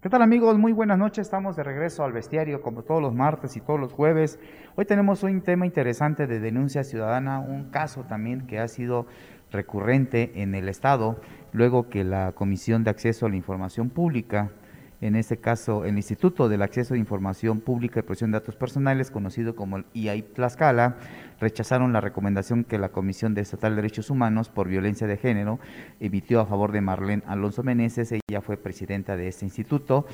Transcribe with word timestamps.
¿Qué 0.00 0.08
tal 0.08 0.22
amigos? 0.22 0.56
Muy 0.56 0.70
buenas 0.70 0.96
noches. 0.96 1.26
Estamos 1.26 1.56
de 1.56 1.64
regreso 1.64 2.04
al 2.04 2.12
bestiario 2.12 2.62
como 2.62 2.84
todos 2.84 3.02
los 3.02 3.12
martes 3.16 3.56
y 3.56 3.60
todos 3.60 3.80
los 3.80 3.92
jueves. 3.92 4.38
Hoy 4.76 4.84
tenemos 4.84 5.24
un 5.24 5.40
tema 5.40 5.66
interesante 5.66 6.28
de 6.28 6.38
denuncia 6.38 6.84
ciudadana, 6.84 7.40
un 7.40 7.70
caso 7.70 8.04
también 8.04 8.46
que 8.46 8.60
ha 8.60 8.68
sido 8.68 9.06
recurrente 9.50 10.40
en 10.40 10.54
el 10.54 10.68
Estado, 10.68 11.20
luego 11.52 11.88
que 11.88 12.04
la 12.04 12.30
Comisión 12.30 12.84
de 12.84 12.90
Acceso 12.90 13.26
a 13.26 13.28
la 13.28 13.34
Información 13.34 13.90
Pública 13.90 14.52
en 15.00 15.14
este 15.14 15.38
caso 15.38 15.84
el 15.84 15.96
Instituto 15.96 16.48
del 16.48 16.62
Acceso 16.62 16.94
a 16.94 16.96
Información 16.96 17.60
Pública 17.60 18.00
y 18.00 18.02
Protección 18.02 18.32
de 18.32 18.40
Datos 18.40 18.56
Personales, 18.56 19.10
conocido 19.10 19.54
como 19.54 19.76
el 19.76 19.84
IAI 19.94 20.22
Tlaxcala, 20.22 20.96
rechazaron 21.40 21.92
la 21.92 22.00
recomendación 22.00 22.64
que 22.64 22.78
la 22.78 22.88
Comisión 22.88 23.34
de 23.34 23.42
Estatal 23.42 23.72
de 23.72 23.82
Derechos 23.82 24.10
Humanos 24.10 24.48
por 24.48 24.68
Violencia 24.68 25.06
de 25.06 25.16
Género 25.16 25.60
emitió 26.00 26.40
a 26.40 26.46
favor 26.46 26.72
de 26.72 26.80
Marlene 26.80 27.22
Alonso 27.26 27.62
Meneses. 27.62 28.12
Ella 28.12 28.40
fue 28.40 28.56
presidenta 28.56 29.16
de 29.16 29.28
este 29.28 29.44
instituto 29.44 30.06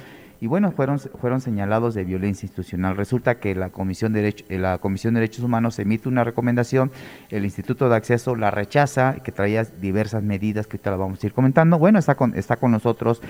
y 0.44 0.46
bueno, 0.46 0.72
fueron, 0.72 0.98
fueron 0.98 1.40
señalados 1.40 1.94
de 1.94 2.04
violencia 2.04 2.44
institucional. 2.44 2.98
Resulta 2.98 3.36
que 3.36 3.54
la 3.54 3.70
Comisión, 3.70 4.12
de 4.12 4.34
la 4.50 4.76
Comisión 4.76 5.14
de 5.14 5.20
Derechos 5.20 5.42
Humanos 5.42 5.78
emite 5.78 6.06
una 6.06 6.22
recomendación, 6.22 6.92
el 7.30 7.44
Instituto 7.44 7.88
de 7.88 7.96
Acceso 7.96 8.36
la 8.36 8.50
rechaza, 8.50 9.14
que 9.24 9.32
traía 9.32 9.64
diversas 9.64 10.22
medidas 10.22 10.66
que 10.66 10.76
ahorita 10.76 10.90
la 10.90 10.96
vamos 10.98 11.24
a 11.24 11.26
ir 11.26 11.32
comentando. 11.32 11.78
Bueno, 11.78 11.98
está 11.98 12.16
con, 12.16 12.36
está 12.36 12.56
con 12.56 12.72
nosotros 12.72 13.22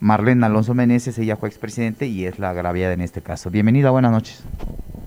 Marlene 0.00 0.46
Alonso 0.46 0.72
Meneses, 0.72 1.18
ella 1.18 1.36
fue 1.36 1.50
expresidente 1.50 2.06
y 2.06 2.24
es 2.24 2.38
la 2.38 2.48
agraviada 2.48 2.94
en 2.94 3.02
este 3.02 3.20
caso. 3.20 3.50
Bienvenida, 3.50 3.90
buenas 3.90 4.12
noches. 4.12 4.42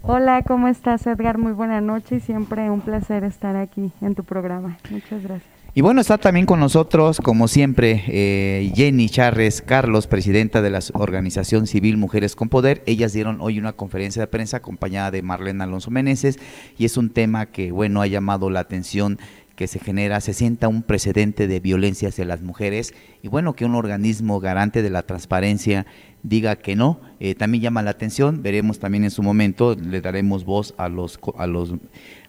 Hola, 0.04 0.44
¿cómo 0.44 0.68
estás 0.68 1.08
Edgar? 1.08 1.40
Muy 1.40 1.54
buena 1.54 1.82
noche 1.82 2.18
y 2.18 2.20
siempre 2.20 2.70
un 2.70 2.82
placer 2.82 3.24
estar 3.24 3.56
aquí 3.56 3.92
en 4.02 4.14
tu 4.14 4.24
programa. 4.24 4.78
Muchas 4.92 5.24
gracias. 5.24 5.55
Y 5.78 5.82
bueno, 5.82 6.00
está 6.00 6.18
también 6.18 6.46
con 6.46 6.62
nosotros, 6.62 7.20
como 7.20 7.50
siempre, 7.50 8.06
eh, 8.08 8.72
Jenny 8.74 9.10
Charres 9.10 9.62
Carlos, 9.62 10.08
presidenta 10.08 10.62
de 10.62 10.70
la 10.70 10.80
Organización 10.94 11.68
Civil 11.68 11.98
Mujeres 11.98 12.38
con 12.38 12.48
Poder. 12.48 12.82
Ellas 12.86 13.12
dieron 13.12 13.42
hoy 13.42 13.60
una 13.60 13.74
conferencia 13.74 14.22
de 14.22 14.28
prensa 14.28 14.56
acompañada 14.56 15.12
de 15.12 15.22
Marlene 15.22 15.62
Alonso 15.62 15.92
Meneses 15.92 16.40
y 16.78 16.86
es 16.86 16.96
un 16.96 17.10
tema 17.10 17.48
que, 17.48 17.74
bueno, 17.74 18.02
ha 18.02 18.08
llamado 18.08 18.50
la 18.50 18.62
atención 18.62 19.20
que 19.58 19.68
se 19.68 19.80
genera, 19.80 20.22
se 20.22 20.34
sienta 20.34 20.70
un 20.70 20.82
precedente 20.82 21.48
de 21.48 21.60
violencia 21.60 22.10
hacia 22.10 22.24
las 22.24 22.42
mujeres 22.42 22.94
y 23.22 23.28
bueno, 23.28 23.54
que 23.54 23.66
un 23.66 23.76
organismo 23.76 24.40
garante 24.40 24.82
de 24.82 24.90
la 24.90 25.04
transparencia 25.04 25.86
diga 26.24 26.56
que 26.56 26.76
no, 26.76 27.00
eh, 27.20 27.36
también 27.36 27.64
llama 27.64 27.84
la 27.84 27.92
atención, 27.92 28.42
veremos 28.42 28.80
también 28.80 29.04
en 29.04 29.12
su 29.12 29.24
momento, 29.24 29.76
le 29.76 30.02
daremos 30.02 30.44
voz 30.44 30.74
a 30.78 30.90
los, 30.90 31.20
a 31.38 31.48
los, 31.48 31.74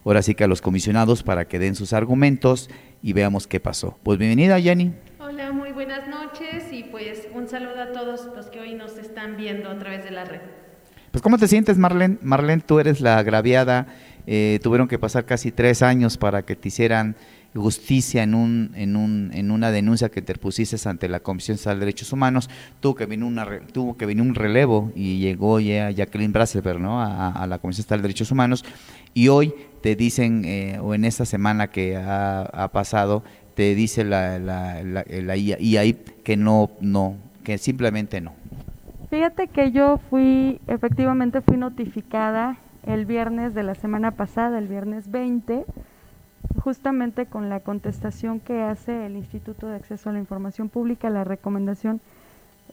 ahora 0.05 0.23
sí 0.23 0.35
que 0.35 0.45
a 0.45 0.49
los 0.49 0.63
comisionados 0.63 1.23
para 1.23 1.49
que 1.49 1.59
den 1.59 1.75
sus 1.75 1.93
argumentos 1.93 2.71
y 3.07 3.13
veamos 3.13 3.47
qué 3.47 3.61
pasó. 3.61 3.97
Pues 4.03 4.19
bienvenida, 4.19 4.61
Jenny. 4.61 4.93
Hola, 5.21 5.53
muy 5.53 5.71
buenas 5.71 6.09
noches 6.09 6.65
y 6.73 6.83
pues 6.83 7.29
un 7.33 7.47
saludo 7.47 7.81
a 7.81 7.93
todos 7.93 8.27
los 8.35 8.47
que 8.47 8.59
hoy 8.59 8.75
nos 8.75 8.99
están 8.99 9.37
viendo 9.37 9.71
a 9.71 9.79
través 9.79 10.03
de 10.03 10.11
la 10.11 10.25
red. 10.25 10.41
Pues 11.13 11.23
¿cómo 11.23 11.39
te 11.39 11.47
sientes, 11.47 11.79
Marlene? 11.79 12.19
Marlene, 12.21 12.65
tú 12.67 12.81
eres 12.81 13.01
la 13.01 13.19
agraviada, 13.19 13.87
eh, 14.27 14.59
tuvieron 14.61 14.89
que 14.89 14.99
pasar 14.99 15.25
casi 15.25 15.53
tres 15.53 15.83
años 15.83 16.19
para 16.19 16.43
que 16.43 16.57
te 16.57 16.67
hicieran 16.67 17.15
justicia 17.57 18.23
en, 18.23 18.35
un, 18.35 18.71
en, 18.75 18.97
un, 18.97 19.31
en 19.35 19.51
una 19.51 19.71
denuncia 19.71 20.09
que 20.09 20.21
interpusiste 20.21 20.77
ante 20.89 21.09
la 21.09 21.21
Comisión 21.21 21.57
de 21.57 21.77
Derechos 21.77 22.13
Humanos, 22.13 22.49
tuvo 22.81 22.95
que 22.95 23.07
venir, 23.07 23.25
una, 23.25 23.47
tuvo 23.73 23.97
que 23.97 24.07
venir 24.07 24.23
un 24.23 24.35
relevo 24.35 24.93
y 24.95 25.19
llegó 25.19 25.59
ya 25.59 25.91
Jacqueline 25.91 26.33
Brasselberg 26.33 26.81
¿no? 26.81 27.03
a, 27.03 27.47
la 27.49 27.59
Comisión 27.59 27.87
de 27.89 28.03
Derechos 28.03 28.31
Humanos 28.31 28.65
y 29.15 29.29
hoy 29.29 29.55
te 29.81 29.97
dicen, 29.97 30.45
eh, 30.45 30.79
o 30.81 30.95
en 30.95 31.05
esta 31.05 31.25
semana 31.25 31.69
que 31.69 31.97
ha, 31.97 32.71
pasado, 32.73 33.23
te 33.55 33.75
dice 33.75 34.05
la, 34.05 34.39
la, 34.39 34.83
la, 34.83 35.05
la 35.09 35.37
IAI 35.37 35.95
que 36.23 36.37
no, 36.37 36.71
no, 36.81 37.17
que 37.43 37.59
simplemente 37.59 38.21
no. 38.21 38.33
Fíjate 39.11 39.49
que 39.49 39.71
yo 39.71 39.99
fui, 40.11 40.61
efectivamente 40.67 41.41
fui 41.41 41.57
notificada 41.57 42.59
el 42.87 43.07
viernes 43.07 43.55
de 43.55 43.63
la 43.63 43.75
semana 43.75 44.13
pasada, 44.13 44.59
el 44.59 44.69
viernes 44.69 45.11
20, 45.11 45.65
justamente 46.63 47.27
con 47.27 47.49
la 47.49 47.61
contestación 47.61 48.41
que 48.41 48.63
hace 48.63 49.07
el 49.07 49.17
Instituto 49.17 49.67
de 49.67 49.77
Acceso 49.77 50.11
a 50.11 50.13
la 50.13 50.19
Información 50.19 50.69
Pública, 50.69 51.11
la 51.11 51.25
recomendación 51.25 52.01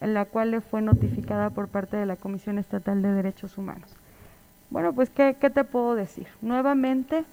en 0.01 0.13
la 0.13 0.25
cual 0.25 0.51
le 0.51 0.61
fue 0.61 0.81
notificada 0.81 1.49
por 1.49 1.67
parte 1.67 1.97
de 1.97 2.05
la 2.05 2.15
Comisión 2.15 2.57
Estatal 2.57 3.01
de 3.01 3.11
Derechos 3.11 3.57
Humanos. 3.57 3.89
Bueno, 4.69 4.93
pues 4.93 5.09
¿qué, 5.09 5.35
qué 5.39 5.49
te 5.49 5.63
puedo 5.63 5.95
decir? 5.95 6.27
Nuevamente, 6.41 7.23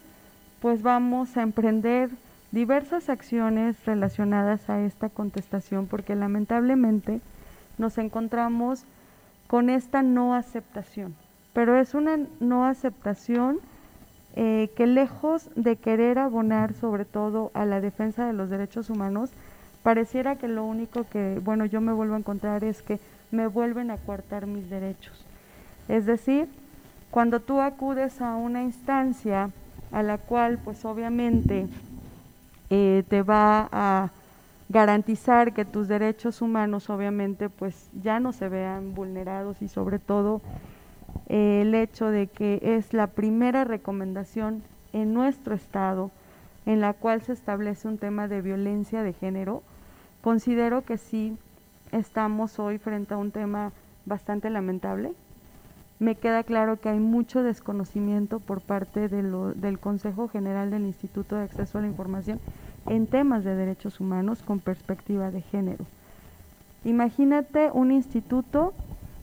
pues 0.61 0.83
vamos 0.83 1.37
a 1.37 1.43
emprender 1.43 2.11
diversas 2.53 3.09
acciones 3.09 3.77
relacionadas 3.87 4.69
a 4.69 4.81
esta 4.81 5.09
contestación 5.09 5.87
porque 5.87 6.15
lamentablemente 6.15 7.21
nos 7.79 7.97
encontramos 7.99 8.85
con 9.47 9.71
esta 9.71 10.03
no 10.03 10.35
aceptación, 10.35 11.15
pero 11.53 11.79
es 11.79 11.95
una 11.95 12.19
no 12.41 12.67
aceptación 12.67 13.59
eh, 14.37 14.71
que 14.77 14.87
lejos 14.87 15.49
de 15.57 15.77
querer 15.77 16.19
abonar 16.19 16.75
sobre 16.75 17.05
todo 17.05 17.51
a 17.55 17.65
la 17.65 17.81
defensa 17.81 18.27
de 18.27 18.33
los 18.33 18.51
derechos 18.51 18.91
humanos, 18.91 19.31
pareciera 19.83 20.37
que 20.37 20.49
lo 20.49 20.65
único 20.65 21.05
que, 21.09 21.41
bueno, 21.43 21.65
yo 21.65 21.81
me 21.81 21.93
vuelvo 21.93 22.15
a 22.15 22.19
encontrar 22.19 22.65
es 22.65 22.83
que 22.83 23.01
me 23.31 23.47
vuelven 23.47 23.91
a 23.91 23.97
coartar 23.97 24.47
mis 24.47 24.69
derechos. 24.71 25.25
Es 25.89 26.07
decir, 26.07 26.49
cuando 27.11 27.41
tú 27.41 27.61
acudes 27.61 28.21
a 28.21 28.37
una 28.37 28.63
instancia 28.63 29.51
a 29.91 30.03
la 30.03 30.19
cual 30.19 30.59
pues 30.59 30.85
obviamente 30.85 31.67
eh, 32.71 33.03
te 33.09 33.23
va 33.23 33.69
a 33.73 34.11
garantizar 34.69 35.53
que 35.53 35.65
tus 35.65 35.89
derechos 35.89 36.41
humanos 36.41 36.89
obviamente 36.91 37.49
pues 37.49 37.89
ya 38.01 38.21
no 38.21 38.33
se 38.33 38.49
vean 38.49 38.95
vulnerados 38.95 39.61
y 39.63 39.69
sobre 39.69 39.99
todo 39.99 40.41
el 41.31 41.77
hecho 41.77 42.11
de 42.11 42.27
que 42.27 42.59
es 42.61 42.93
la 42.93 43.07
primera 43.07 43.63
recomendación 43.63 44.65
en 44.93 45.15
nuestro 45.15 45.55
estado 45.55 46.11
en 46.67 46.81
la 46.81 46.93
cual 46.93 47.23
se 47.23 47.33
establece 47.33 47.87
un 47.87 47.99
tema 47.99 48.27
de 48.27 48.43
violencia 48.43 49.05
de 49.05 49.13
género, 49.13 49.63
considero 50.23 50.83
que 50.83 50.99
sí 50.99 51.39
estamos 51.93 52.59
hoy 52.59 52.79
frente 52.79 53.15
a 53.15 53.17
un 53.17 53.31
tema 53.31 53.71
bastante 54.07 54.51
lamentable. 54.51 55.13
Me 56.01 56.17
queda 56.17 56.43
claro 56.43 56.81
que 56.81 56.89
hay 56.89 56.99
mucho 56.99 57.45
desconocimiento 57.45 58.41
por 58.41 58.61
parte 58.61 59.09
del 59.09 59.79
Consejo 59.79 60.29
General 60.29 60.71
del 60.71 60.83
Instituto 60.83 61.37
de 61.37 61.43
Acceso 61.45 61.79
a 61.79 61.83
la 61.83 61.89
Información 61.89 62.41
en 62.87 63.07
temas 63.07 63.45
de 63.45 63.55
derechos 63.55 64.01
humanos 64.01 64.43
con 64.43 64.59
perspectiva 64.59 65.31
de 65.31 65.43
género. 65.43 65.85
Imagínate 66.85 67.71
un 67.73 67.93
instituto 67.93 68.73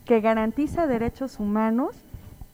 que 0.07 0.21
garantiza 0.21 0.87
derechos 0.87 1.39
humanos 1.39 1.95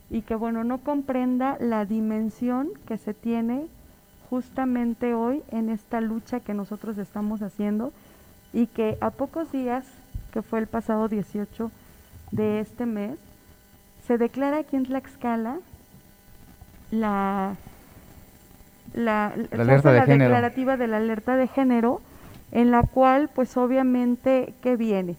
y 0.10 0.22
que 0.22 0.36
bueno, 0.36 0.64
no 0.64 0.80
comprenda 0.80 1.58
la 1.60 1.86
dimensión 1.86 2.70
que 2.88 2.98
se 2.98 3.14
tiene 3.14 3.68
justamente 4.30 5.14
hoy 5.14 5.44
en 5.52 5.70
esta 5.70 6.02
lucha 6.02 6.40
que 6.40 6.56
nosotros 6.56 6.98
estamos 6.98 7.42
haciendo 7.42 7.94
y 8.54 8.68
que 8.68 8.98
a 9.02 9.12
pocos 9.12 9.52
días, 9.52 9.86
que 10.32 10.42
fue 10.42 10.60
el 10.60 10.68
pasado 10.68 11.08
18 11.08 11.72
de 12.32 12.60
este 12.60 12.88
mes, 12.88 13.18
se 14.08 14.18
declara 14.18 14.58
aquí 14.58 14.76
en 14.76 14.86
Tlaxcala 14.86 15.58
la, 16.92 17.56
la, 18.94 19.34
declarativa 19.36 20.78
de 20.78 20.88
la 20.88 20.98
alerta 20.98 21.36
de 21.36 21.48
género, 21.48 22.02
en 22.52 22.72
la 22.72 22.84
cual 22.84 23.30
pues 23.34 23.56
obviamente, 23.58 24.54
¿qué 24.62 24.76
viene? 24.76 25.16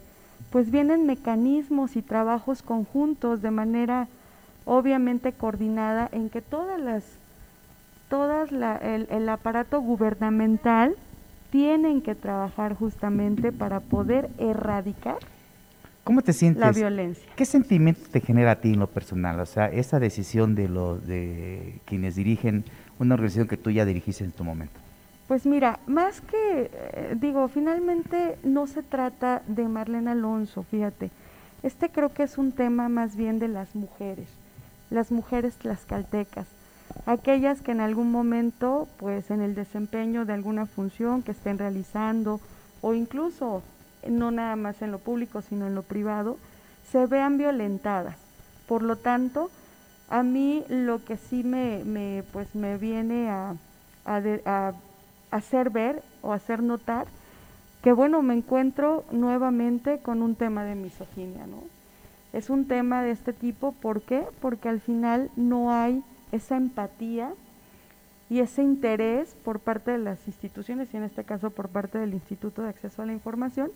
Pues 0.55 0.71
vienen 0.71 1.05
mecanismos 1.05 1.97
y 1.97 2.03
trabajos 2.03 2.63
conjuntos 2.63 3.43
de 3.43 3.51
manera 3.51 4.07
obviamente 4.65 5.33
coordinada 5.33 6.09
en 6.13 6.31
que 6.31 6.43
todas 6.43 6.81
las 6.81 7.03
todas 8.09 8.53
el, 8.53 9.29
aparato 9.29 9.81
gubernamental 9.81 10.95
tienen 11.51 12.03
que 12.03 12.15
trabajar 12.15 12.77
justamente 12.77 13.51
para 13.51 13.81
poder 13.81 14.31
erradicar 14.39 15.17
¿Cómo 16.05 16.23
te 16.23 16.33
sientes? 16.33 16.61
La 16.61 16.71
violencia. 16.71 17.29
¿Qué 17.35 17.47
sentimiento 17.47 18.03
te 18.13 18.21
genera 18.21 18.53
a 18.53 18.61
ti 18.61 18.75
en 18.75 18.79
lo 18.79 18.87
personal? 18.87 19.41
O 19.41 19.47
sea, 19.47 19.67
esa 19.67 19.99
decisión 19.99 20.55
de, 20.55 20.69
los 20.69 21.05
de 21.05 21.81
quienes 21.85 22.15
dirigen 22.15 22.63
una 23.01 23.15
organización 23.15 23.49
que 23.49 23.57
tú 23.57 23.71
ya 23.73 23.85
dirigiste 23.85 24.23
en 24.23 24.31
tu 24.31 24.45
momento. 24.45 24.84
Pues 25.29 25.47
mira, 25.47 25.81
más 25.87 26.21
que, 26.21 26.71
eh, 26.73 27.17
digo, 27.19 27.49
finalmente 27.49 28.37
no 28.43 28.67
se 28.67 28.83
trata 28.83 29.43
de 29.47 29.67
Marlene 29.67 30.11
Alonso, 30.11 30.65
fíjate. 30.65 31.11
Este 31.63 31.89
creo 31.89 32.13
que 32.13 32.25
es 32.25 32.37
un 32.37 32.53
tema 32.53 32.91
más 32.91 33.17
bien 33.17 33.39
de 33.39 33.49
las 33.49 33.75
mujeres, 33.75 34.29
las 34.91 35.11
mujeres 35.11 35.55
tlaxcaltecas, 35.55 36.47
aquellas 37.07 37.63
que 37.63 37.73
en 37.73 37.81
algún 37.81 38.13
momento, 38.13 38.87
pues 38.99 39.31
en 39.31 39.41
el 39.41 39.55
desempeño 39.55 40.27
de 40.27 40.35
alguna 40.35 40.67
función 40.67 41.23
que 41.23 41.33
estén 41.33 41.57
realizando, 41.57 42.39
o 42.83 42.93
incluso 42.93 43.63
no 44.07 44.31
nada 44.31 44.57
más 44.57 44.83
en 44.83 44.93
lo 44.93 44.99
público, 44.99 45.41
sino 45.41 45.67
en 45.67 45.75
lo 45.75 45.83
privado, 45.83 46.37
se 46.93 47.07
vean 47.07 47.39
violentadas. 47.39 48.17
Por 48.69 48.83
lo 48.83 48.97
tanto, 48.97 49.51
a 50.11 50.23
mí 50.23 50.65
lo 50.69 51.03
que 51.03 51.17
sí 51.17 51.43
me, 51.45 52.25
pues 52.31 52.55
me 52.55 52.77
viene 52.77 53.31
a, 53.31 53.55
a 54.05 54.73
hacer 55.35 55.71
ver 55.71 56.03
o 56.23 56.33
hacer 56.33 56.63
notar 56.63 57.07
que 57.83 57.93
bueno, 57.93 58.23
me 58.23 58.35
encuentro 58.35 59.05
nuevamente 59.11 59.99
con 59.99 60.23
un 60.23 60.37
tema 60.37 60.65
de 60.65 60.75
misoginia, 60.75 61.47
¿no? 61.47 61.65
Es 62.33 62.49
un 62.49 62.67
tema 62.67 63.03
de 63.03 63.11
este 63.11 63.33
tipo, 63.33 63.73
¿por 63.73 64.01
qué? 64.03 64.25
Porque 64.41 64.69
al 64.69 64.81
final 64.81 65.31
no 65.37 65.71
hay 65.71 66.03
esa 66.33 66.57
empatía 66.57 67.33
y 68.31 68.41
ese 68.41 68.63
interés 68.63 69.37
por 69.45 69.59
parte 69.59 69.91
de 69.91 69.99
las 69.99 70.27
instituciones 70.27 70.95
y 70.95 70.97
en 70.97 71.03
este 71.03 71.25
caso 71.25 71.51
por 71.51 71.69
parte 71.69 71.99
del 71.99 72.15
Instituto 72.15 72.63
de 72.63 72.71
Acceso 72.71 73.03
a 73.03 73.07
la 73.07 73.13
Información 73.13 73.71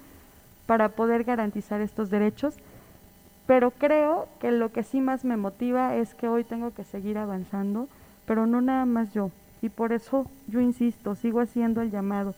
para 0.66 0.88
poder 0.88 1.24
garantizar 1.24 1.80
estos 1.80 2.08
derechos. 2.08 2.56
Pero 3.46 3.72
creo 3.72 4.28
que 4.40 4.52
lo 4.52 4.72
que 4.72 4.84
sí 4.84 5.00
más 5.00 5.24
me 5.24 5.36
motiva 5.36 5.96
es 5.96 6.14
que 6.14 6.28
hoy 6.28 6.44
tengo 6.44 6.72
que 6.72 6.84
seguir 6.84 7.18
avanzando, 7.18 7.88
pero 8.26 8.46
no 8.46 8.60
nada 8.60 8.86
más 8.86 9.12
yo. 9.12 9.30
Y 9.62 9.68
por 9.68 9.92
eso 9.92 10.26
yo 10.46 10.60
insisto, 10.60 11.14
sigo 11.14 11.40
haciendo 11.40 11.82
el 11.82 11.90
llamado. 11.90 12.34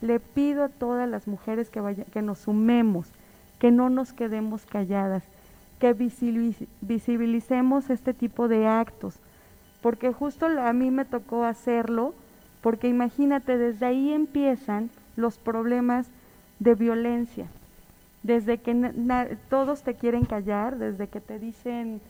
Le 0.00 0.20
pido 0.20 0.64
a 0.64 0.68
todas 0.68 1.08
las 1.08 1.26
mujeres 1.26 1.70
que, 1.70 1.80
vaya, 1.80 2.04
que 2.04 2.22
nos 2.22 2.38
sumemos, 2.38 3.08
que 3.58 3.70
no 3.70 3.90
nos 3.90 4.12
quedemos 4.12 4.64
calladas, 4.64 5.24
que 5.78 5.92
visibilicemos 5.92 7.90
este 7.90 8.14
tipo 8.14 8.48
de 8.48 8.66
actos, 8.66 9.16
porque 9.82 10.12
justo 10.12 10.46
a 10.46 10.72
mí 10.72 10.90
me 10.90 11.04
tocó 11.04 11.44
hacerlo, 11.44 12.14
porque 12.62 12.88
imagínate, 12.88 13.58
desde 13.58 13.86
ahí 13.86 14.12
empiezan 14.12 14.90
los 15.16 15.36
problemas 15.38 16.06
de 16.58 16.74
violencia, 16.74 17.46
desde 18.22 18.58
que 18.58 18.92
todos 19.48 19.82
te 19.82 19.94
quieren 19.94 20.24
callar, 20.24 20.78
desde 20.78 21.06
que 21.08 21.20
te 21.20 21.38
dicen, 21.38 22.00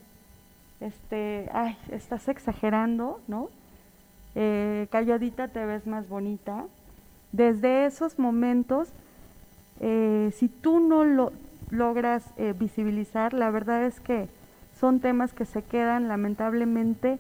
este, 0.81 1.51
ay, 1.53 1.77
estás 1.91 2.29
exagerando, 2.29 3.21
¿no? 3.29 3.51
Eh, 4.35 4.87
calladita 4.91 5.49
te 5.49 5.65
ves 5.65 5.87
más 5.87 6.09
bonita. 6.09 6.65
Desde 7.33 7.87
esos 7.87 8.19
momentos, 8.19 8.89
eh, 9.81 10.33
si 10.35 10.49
tú 10.49 10.81
no 10.81 11.05
lo 11.05 11.33
logras 11.71 12.25
eh, 12.37 12.55
visibilizar, 12.59 13.35
la 13.35 13.51
verdad 13.51 13.85
es 13.85 14.01
que 14.01 14.29
son 14.79 15.01
temas 15.01 15.35
que 15.35 15.45
se 15.45 15.63
quedan 15.63 16.09
lamentablemente 16.09 17.19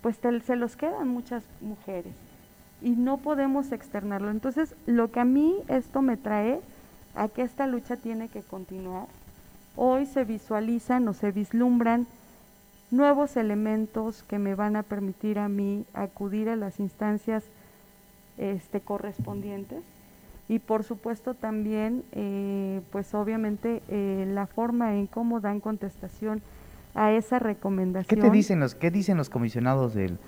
pues 0.00 0.16
se 0.44 0.56
los 0.56 0.76
quedan 0.76 1.08
muchas 1.08 1.42
mujeres 1.60 2.14
y 2.80 2.90
no 2.90 3.18
podemos 3.18 3.72
externarlo. 3.72 4.30
Entonces, 4.30 4.74
lo 4.86 5.10
que 5.10 5.20
a 5.20 5.24
mí 5.24 5.56
esto 5.68 6.02
me 6.02 6.16
trae 6.16 6.60
a 7.14 7.28
que 7.28 7.42
esta 7.42 7.66
lucha 7.66 7.96
tiene 7.96 8.28
que 8.28 8.42
continuar. 8.42 9.06
Hoy 9.76 10.06
se 10.06 10.24
visualizan 10.24 11.06
o 11.08 11.14
se 11.14 11.32
vislumbran 11.32 12.06
nuevos 12.90 13.36
elementos 13.36 14.22
que 14.22 14.38
me 14.38 14.54
van 14.54 14.76
a 14.76 14.82
permitir 14.82 15.38
a 15.38 15.48
mí 15.48 15.84
acudir 15.94 16.48
a 16.48 16.56
las 16.56 16.80
instancias 16.80 17.44
este, 18.38 18.80
correspondientes 18.80 19.82
y 20.48 20.60
por 20.60 20.82
supuesto 20.82 21.34
también, 21.34 22.04
eh, 22.12 22.80
pues 22.90 23.14
obviamente 23.14 23.82
eh, 23.88 24.26
la 24.28 24.46
forma 24.46 24.94
en 24.96 25.06
cómo 25.06 25.40
dan 25.40 25.60
contestación 25.60 26.40
a 26.94 27.12
esa 27.12 27.38
recomendación. 27.38 28.20
¿Qué 28.20 28.26
te 28.28 28.32
dicen 28.32 28.60
los, 28.60 28.74
qué 28.74 28.90
dicen 28.90 29.18
los 29.18 29.28
comisionados 29.28 29.94
del, 29.94 30.18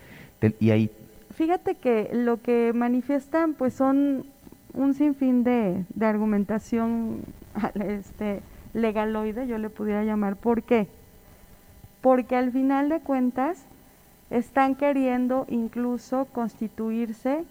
del 0.41 0.55
IAI? 0.61 0.91
Fíjate 1.35 1.77
que 1.77 2.11
lo 2.13 2.43
que 2.43 2.73
manifiestan 2.75 3.55
pues 3.55 3.73
son 3.73 4.27
un 4.75 4.95
sinfín 4.95 5.43
de, 5.43 5.85
de 5.95 6.07
argumentación 6.07 7.23
este, 7.75 8.43
legaloide, 8.75 9.47
yo 9.47 9.57
le 9.57 9.71
pudiera 9.71 10.05
llamar. 10.05 10.37
¿Por 10.37 10.63
qué? 10.63 10.87
Porque 12.01 12.37
al 12.37 12.53
final 12.53 12.89
de 12.89 13.01
cuentas 13.01 13.65
están 14.31 14.75
queriendo 14.77 15.45
incluso 15.49 16.27
constituirse 16.27 17.45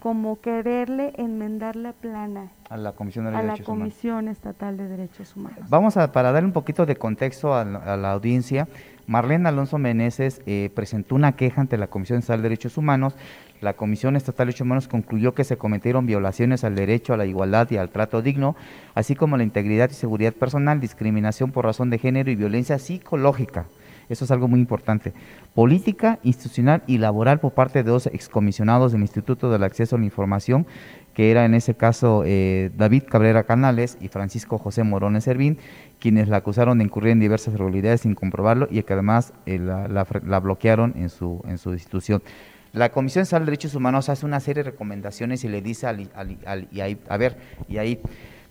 como 0.00 0.40
quererle 0.40 1.12
enmendar 1.16 1.76
la 1.76 1.92
plana 1.92 2.48
a 2.70 2.76
la 2.76 2.92
Comisión, 2.92 3.26
de 3.26 3.36
a 3.36 3.42
la 3.42 3.58
Comisión 3.58 4.28
Estatal 4.28 4.76
de 4.76 4.88
Derechos 4.88 5.36
Humanos. 5.36 5.68
Vamos 5.68 5.96
a, 5.96 6.10
para 6.12 6.32
dar 6.32 6.44
un 6.44 6.52
poquito 6.52 6.86
de 6.86 6.96
contexto 6.96 7.54
a 7.54 7.64
la, 7.64 8.12
audiencia, 8.12 8.66
Marlene 9.06 9.48
Alonso 9.48 9.76
Meneses 9.76 10.40
eh, 10.46 10.70
presentó 10.74 11.16
una 11.16 11.32
queja 11.32 11.60
ante 11.60 11.76
la 11.76 11.88
Comisión 11.88 12.20
Estatal 12.20 12.42
de 12.42 12.48
Derechos 12.48 12.78
Humanos. 12.78 13.14
La 13.60 13.74
Comisión 13.74 14.16
Estatal 14.16 14.46
de 14.46 14.52
Derechos 14.52 14.64
Humanos 14.64 14.88
concluyó 14.88 15.34
que 15.34 15.44
se 15.44 15.58
cometieron 15.58 16.06
violaciones 16.06 16.64
al 16.64 16.76
derecho 16.76 17.12
a 17.12 17.18
la 17.18 17.26
igualdad 17.26 17.70
y 17.70 17.76
al 17.76 17.90
trato 17.90 18.22
digno, 18.22 18.56
así 18.94 19.14
como 19.14 19.36
la 19.36 19.42
integridad 19.42 19.90
y 19.90 19.94
seguridad 19.94 20.32
personal, 20.32 20.80
discriminación 20.80 21.52
por 21.52 21.66
razón 21.66 21.90
de 21.90 21.98
género 21.98 22.30
y 22.30 22.36
violencia 22.36 22.78
psicológica 22.78 23.66
eso 24.10 24.24
es 24.24 24.30
algo 24.30 24.48
muy 24.48 24.60
importante. 24.60 25.14
Política, 25.54 26.18
institucional 26.22 26.82
y 26.86 26.98
laboral 26.98 27.40
por 27.40 27.52
parte 27.52 27.82
de 27.82 27.90
dos 27.90 28.06
excomisionados 28.06 28.92
del 28.92 29.00
Instituto 29.00 29.50
del 29.50 29.62
Acceso 29.62 29.96
a 29.96 29.98
la 29.98 30.04
Información, 30.04 30.66
que 31.14 31.30
era 31.30 31.44
en 31.44 31.54
ese 31.54 31.74
caso 31.74 32.22
eh, 32.26 32.70
David 32.76 33.04
Cabrera 33.08 33.44
Canales 33.44 33.96
y 34.00 34.08
Francisco 34.08 34.58
José 34.58 34.82
Morones 34.82 35.24
Servín, 35.24 35.58
quienes 35.98 36.28
la 36.28 36.38
acusaron 36.38 36.78
de 36.78 36.84
incurrir 36.84 37.12
en 37.12 37.20
diversas 37.20 37.54
irregularidades 37.54 38.02
sin 38.02 38.14
comprobarlo 38.14 38.68
y 38.70 38.82
que 38.82 38.92
además 38.92 39.32
eh, 39.46 39.58
la, 39.58 40.40
bloquearon 40.40 40.94
en 40.96 41.08
su, 41.08 41.42
en 41.46 41.58
su 41.58 41.72
institución. 41.72 42.22
La 42.72 42.90
Comisión 42.90 43.22
Nacional 43.22 43.46
de 43.46 43.50
Derechos 43.50 43.74
Humanos 43.74 44.08
hace 44.08 44.24
una 44.24 44.38
serie 44.38 44.62
de 44.62 44.70
recomendaciones 44.70 45.42
y 45.42 45.48
le 45.48 45.60
dice 45.60 45.86
al, 45.88 46.08
a 46.14 47.16
ver, 47.16 47.36
y 47.68 47.78
ahí 47.78 48.00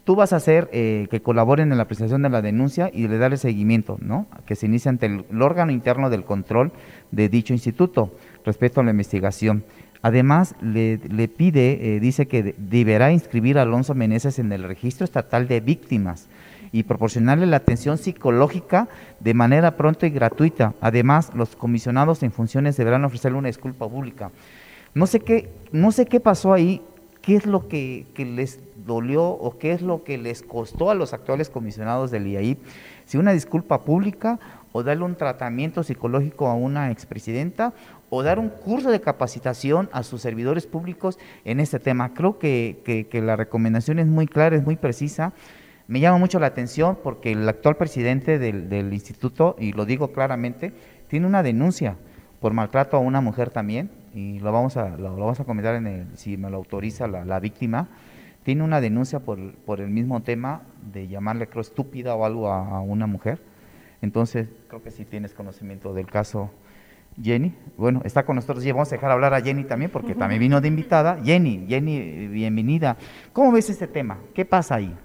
tú 0.03 0.15
vas 0.15 0.33
a 0.33 0.37
hacer 0.37 0.69
eh, 0.71 1.07
que 1.09 1.21
colaboren 1.21 1.71
en 1.71 1.77
la 1.77 1.85
presentación 1.85 2.21
de 2.21 2.29
la 2.29 2.41
denuncia 2.41 2.89
y 2.93 3.07
le 3.07 3.17
darle 3.17 3.37
seguimiento, 3.37 3.97
¿no? 4.01 4.27
Que 4.45 4.55
se 4.55 4.65
inicie 4.65 4.89
ante 4.89 5.05
el, 5.05 5.41
órgano 5.41 5.71
interno 5.71 6.09
del 6.09 6.23
control 6.23 6.71
de 7.11 7.29
dicho 7.29 7.53
instituto 7.53 8.13
respecto 8.45 8.81
a 8.81 8.83
la 8.83 8.91
investigación. 8.91 9.63
Además, 10.01 10.55
le, 10.61 10.97
pide, 11.27 11.95
eh, 11.95 11.99
dice 11.99 12.27
que 12.27 12.55
deberá 12.57 13.11
inscribir 13.11 13.57
a 13.57 13.63
Alonso 13.63 13.93
Meneses 13.95 14.39
en 14.39 14.51
el 14.51 14.63
registro 14.63 15.03
estatal 15.03 15.47
de 15.47 15.59
víctimas 15.59 16.29
y 16.71 16.83
proporcionarle 16.83 17.45
la 17.45 17.57
atención 17.57 17.97
psicológica 17.97 18.87
de 19.19 19.33
manera 19.33 19.75
pronta 19.75 20.07
y 20.07 20.11
gratuita. 20.11 20.73
Además, 20.81 21.31
los 21.35 21.55
comisionados 21.55 22.23
en 22.23 22.31
funciones 22.31 22.77
deberán 22.77 23.03
ofrecerle 23.05 23.37
una 23.37 23.47
disculpa 23.47 23.89
pública. 23.89 24.31
No 24.93 25.07
sé 25.07 25.19
qué, 25.19 25.49
no 25.71 25.91
sé 25.91 26.05
qué 26.05 26.19
pasó 26.19 26.53
ahí, 26.53 26.81
qué 27.21 27.35
es 27.35 27.45
lo 27.45 27.67
que, 27.67 28.05
les 28.17 28.59
dolió 28.85 29.23
o 29.25 29.57
qué 29.57 29.71
es 29.71 29.81
lo 29.81 30.03
que 30.03 30.17
les 30.17 30.41
costó 30.41 30.89
a 30.89 30.95
los 30.95 31.13
actuales 31.13 31.49
comisionados 31.49 32.11
del 32.11 32.27
IAI, 32.27 32.57
si 33.05 33.17
una 33.17 33.31
disculpa 33.31 33.83
pública 33.83 34.39
o 34.71 34.83
darle 34.83 35.03
un 35.03 35.15
tratamiento 35.15 35.83
psicológico 35.83 36.47
a 36.47 36.53
una 36.53 36.91
expresidenta 36.91 37.73
o 38.09 38.23
dar 38.23 38.39
un 38.39 38.49
curso 38.49 38.91
de 38.91 39.01
capacitación 39.01 39.89
a 39.91 40.03
sus 40.03 40.21
servidores 40.21 40.67
públicos 40.67 41.19
en 41.45 41.59
este 41.59 41.79
tema. 41.79 42.13
Creo 42.13 42.39
que, 42.39 43.07
la 43.11 43.35
recomendación 43.35 43.99
es 43.99 44.07
muy 44.07 44.27
clara, 44.27 44.55
es 44.55 44.63
muy 44.63 44.75
precisa. 44.75 45.33
Me 45.87 45.99
llama 45.99 46.17
mucho 46.17 46.39
la 46.39 46.47
atención 46.47 46.97
porque 47.03 47.31
el 47.31 47.47
actual 47.47 47.77
presidente 47.77 48.37
del, 48.37 48.69
del 48.69 48.93
instituto, 48.93 49.55
y 49.59 49.73
lo 49.73 49.85
digo 49.85 50.11
claramente, 50.11 50.73
tiene 51.07 51.25
una 51.25 51.43
denuncia 51.43 51.95
por 52.39 52.53
maltrato 52.53 52.97
a 52.97 52.99
una 52.99 53.21
mujer 53.21 53.49
también, 53.49 53.89
y 54.13 54.39
lo 54.39 54.51
vamos 54.51 54.77
a, 54.77 54.97
lo, 54.97 55.15
vamos 55.15 55.39
a 55.39 55.45
comentar 55.45 55.75
en 55.75 55.87
el, 55.87 56.17
si 56.17 56.37
me 56.37 56.49
lo 56.49 56.57
autoriza 56.57 57.07
la, 57.07 57.39
víctima, 57.39 57.87
tiene 58.43 58.63
una 58.63 58.81
denuncia 58.81 59.19
por, 59.19 59.53
por, 59.55 59.81
el 59.81 59.89
mismo 59.89 60.21
tema 60.21 60.61
de 60.91 61.07
llamarle, 61.07 61.47
creo, 61.47 61.61
estúpida 61.61 62.15
o 62.15 62.25
algo 62.25 62.51
a, 62.51 62.79
una 62.81 63.07
mujer. 63.07 63.41
Entonces, 64.01 64.47
creo 64.67 64.81
que 64.81 64.91
sí 64.91 65.05
tienes 65.05 65.33
conocimiento 65.33 65.93
del 65.93 66.07
caso. 66.07 66.49
Jenny, 67.21 67.53
bueno, 67.75 68.01
está 68.05 68.25
con 68.25 68.37
nosotros 68.37 68.65
y 68.65 68.71
vamos 68.71 68.87
a 68.89 68.95
dejar 68.95 69.11
hablar 69.11 69.33
a 69.33 69.41
Jenny 69.41 69.65
también 69.65 69.91
porque 69.91 70.15
también 70.15 70.39
vino 70.39 70.61
de 70.61 70.69
invitada. 70.69 71.19
Jenny, 71.21 71.65
Jenny, 71.67 72.27
bienvenida. 72.27 72.95
¿Cómo 73.33 73.51
ves 73.51 73.69
este 73.69 73.87
tema? 73.87 74.19
¿Qué 74.33 74.45
pasa 74.45 74.75
ahí? 74.75 74.95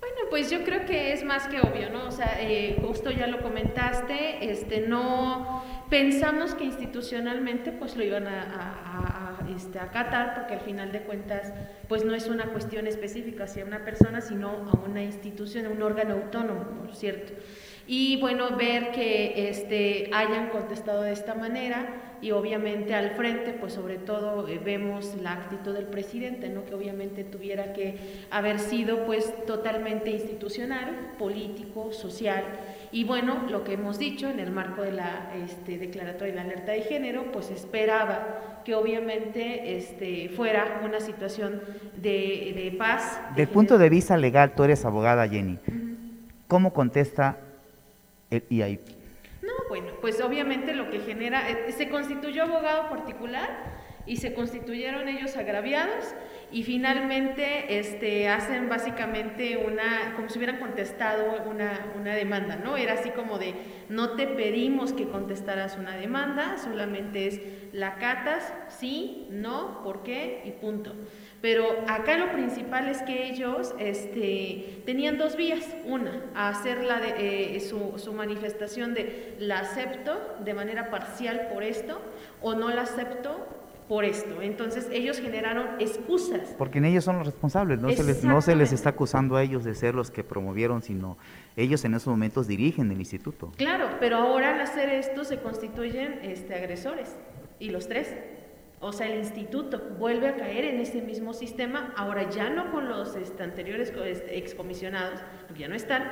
Bueno, 0.00 0.16
pues 0.30 0.50
yo 0.50 0.62
creo 0.62 0.84
que 0.86 1.12
es 1.12 1.24
más 1.24 1.48
que 1.48 1.60
obvio, 1.60 1.90
¿no? 1.90 2.06
O 2.06 2.10
sea, 2.12 2.36
eh, 2.38 2.78
justo 2.80 3.10
ya 3.10 3.26
lo 3.26 3.42
comentaste, 3.42 4.50
este, 4.50 4.86
no 4.86 5.64
Pensamos 5.94 6.56
que 6.56 6.64
institucionalmente 6.64 7.70
pues 7.70 7.96
lo 7.96 8.02
iban 8.02 8.26
a, 8.26 9.38
este, 9.54 9.78
acatar 9.78 10.34
porque 10.34 10.54
al 10.54 10.60
final 10.60 10.90
de 10.90 11.02
cuentas 11.02 11.52
pues 11.86 12.04
no 12.04 12.16
es 12.16 12.26
una 12.26 12.46
cuestión 12.46 12.88
específica 12.88 13.44
hacia 13.44 13.64
una 13.64 13.84
persona 13.84 14.20
sino 14.20 14.48
a 14.48 14.88
una 14.90 15.04
institución, 15.04 15.66
a 15.66 15.68
un 15.68 15.80
órgano 15.80 16.14
autónomo, 16.14 16.64
por 16.80 16.96
cierto. 16.96 17.34
Y 17.86 18.20
bueno, 18.20 18.56
ver 18.56 18.90
que 18.90 19.48
este, 19.48 20.10
hayan 20.12 20.48
contestado 20.48 21.02
de 21.02 21.12
esta 21.12 21.36
manera 21.36 22.16
y 22.20 22.32
obviamente 22.32 22.92
al 22.92 23.12
frente, 23.12 23.52
pues 23.52 23.74
sobre 23.74 23.98
todo 23.98 24.48
eh, 24.48 24.58
vemos 24.58 25.14
la 25.22 25.34
actitud 25.34 25.74
del 25.74 25.86
presidente, 25.86 26.48
¿no? 26.48 26.64
que 26.64 26.74
obviamente 26.74 27.22
tuviera 27.22 27.72
que 27.72 27.98
haber 28.32 28.58
sido 28.58 29.06
pues 29.06 29.32
totalmente 29.46 30.10
institucional, 30.10 31.12
político, 31.18 31.92
social 31.92 32.42
y 32.94 33.02
bueno, 33.02 33.46
lo 33.50 33.64
que 33.64 33.72
hemos 33.72 33.98
dicho 33.98 34.30
en 34.30 34.38
el 34.38 34.52
marco 34.52 34.82
de 34.82 34.92
la 34.92 35.32
este, 35.34 35.78
declaratoria 35.78 36.32
de 36.32 36.36
la 36.36 36.42
alerta 36.42 36.70
de 36.70 36.82
género, 36.82 37.32
pues 37.32 37.50
esperaba 37.50 38.60
que 38.64 38.76
obviamente 38.76 39.76
este, 39.76 40.28
fuera 40.28 40.80
una 40.84 41.00
situación 41.00 41.60
de, 41.96 42.72
paz. 42.78 43.20
Del 43.34 43.48
punto 43.48 43.78
de 43.78 43.88
vista 43.88 44.16
legal, 44.16 44.54
tú 44.54 44.62
eres 44.62 44.84
abogada, 44.84 45.28
Jenny. 45.28 45.58
¿Cómo 46.46 46.72
contesta 46.72 47.36
el 48.30 48.44
IAI? 48.48 48.78
No, 49.42 49.54
bueno, 49.68 49.88
pues 50.00 50.20
obviamente 50.20 50.72
lo 50.72 50.88
que 50.88 51.00
genera, 51.00 51.50
eh, 51.50 51.72
se 51.72 51.88
constituyó 51.88 52.44
abogado 52.44 52.90
particular 52.90 53.74
y 54.06 54.18
se 54.18 54.34
constituyeron 54.34 55.08
ellos 55.08 55.36
agraviados 55.36 56.14
y 56.52 56.62
finalmente 56.62 57.78
este, 57.78 58.28
hacen 58.28 58.68
básicamente 58.68 59.56
una, 59.56 60.14
como 60.14 60.28
si 60.28 60.38
hubieran 60.38 60.58
contestado 60.58 61.42
una, 61.50 61.92
una 61.98 62.14
demanda, 62.14 62.56
¿no? 62.56 62.76
Era 62.76 62.94
así 62.94 63.10
como 63.10 63.38
de, 63.38 63.54
no 63.88 64.10
te 64.10 64.26
pedimos 64.26 64.92
que 64.92 65.08
contestaras 65.08 65.76
una 65.78 65.96
demanda, 65.96 66.56
solamente 66.58 67.26
es 67.26 67.40
la 67.72 67.96
catas, 67.96 68.52
sí, 68.68 69.26
no, 69.30 69.82
por 69.82 70.02
qué 70.02 70.42
y 70.44 70.52
punto. 70.52 70.94
Pero 71.40 71.84
acá 71.88 72.16
lo 72.16 72.32
principal 72.32 72.88
es 72.88 73.02
que 73.02 73.28
ellos 73.28 73.74
este, 73.78 74.80
tenían 74.86 75.18
dos 75.18 75.36
vías. 75.36 75.76
Una, 75.84 76.22
hacer 76.34 76.82
la 76.82 77.00
eh, 77.06 77.60
su, 77.60 77.98
su, 77.98 78.14
manifestación 78.14 78.94
de 78.94 79.34
la 79.38 79.58
acepto 79.58 80.36
de 80.42 80.54
manera 80.54 80.90
parcial 80.90 81.48
por 81.52 81.62
esto 81.62 82.00
o 82.40 82.54
no 82.54 82.70
la 82.70 82.82
acepto 82.82 83.46
por 83.88 84.04
esto. 84.04 84.40
Entonces 84.40 84.88
ellos 84.92 85.18
generaron 85.18 85.80
excusas. 85.80 86.54
Porque 86.56 86.78
en 86.78 86.86
ellos 86.86 87.04
son 87.04 87.18
los 87.18 87.26
responsables, 87.26 87.80
no 87.80 87.90
se, 87.90 88.04
les, 88.04 88.24
no 88.24 88.40
se 88.40 88.56
les 88.56 88.72
está 88.72 88.90
acusando 88.90 89.36
a 89.36 89.42
ellos 89.42 89.64
de 89.64 89.74
ser 89.74 89.94
los 89.94 90.10
que 90.10 90.24
promovieron, 90.24 90.82
sino 90.82 91.18
ellos 91.56 91.84
en 91.84 91.94
esos 91.94 92.08
momentos 92.08 92.46
dirigen 92.46 92.90
el 92.90 92.98
instituto. 92.98 93.52
Claro, 93.56 93.88
pero 94.00 94.16
ahora 94.16 94.54
al 94.54 94.60
hacer 94.60 94.88
esto 94.88 95.24
se 95.24 95.38
constituyen 95.38 96.20
este, 96.22 96.54
agresores, 96.54 97.16
y 97.58 97.70
los 97.70 97.88
tres. 97.88 98.14
O 98.80 98.92
sea, 98.92 99.06
el 99.06 99.18
instituto 99.18 99.80
vuelve 99.98 100.28
a 100.28 100.36
caer 100.36 100.66
en 100.66 100.80
ese 100.80 101.00
mismo 101.00 101.32
sistema, 101.32 101.94
ahora 101.96 102.28
ya 102.28 102.50
no 102.50 102.70
con 102.70 102.88
los 102.88 103.16
este, 103.16 103.42
anteriores 103.42 103.92
este, 104.04 104.38
excomisionados, 104.38 105.20
porque 105.46 105.62
ya 105.62 105.68
no 105.68 105.74
están, 105.74 106.04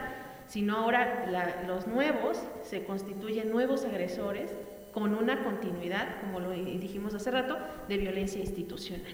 sino 0.46 0.76
ahora 0.76 1.62
los 1.66 1.86
nuevos 1.86 2.42
se 2.62 2.84
constituyen 2.84 3.50
nuevos 3.50 3.84
agresores 3.84 4.54
con 4.92 5.14
una 5.14 5.42
continuidad, 5.42 6.20
como 6.20 6.40
lo 6.40 6.50
dijimos 6.50 7.14
hace 7.14 7.30
rato, 7.30 7.58
de 7.88 7.96
violencia 7.96 8.40
institucional. 8.40 9.12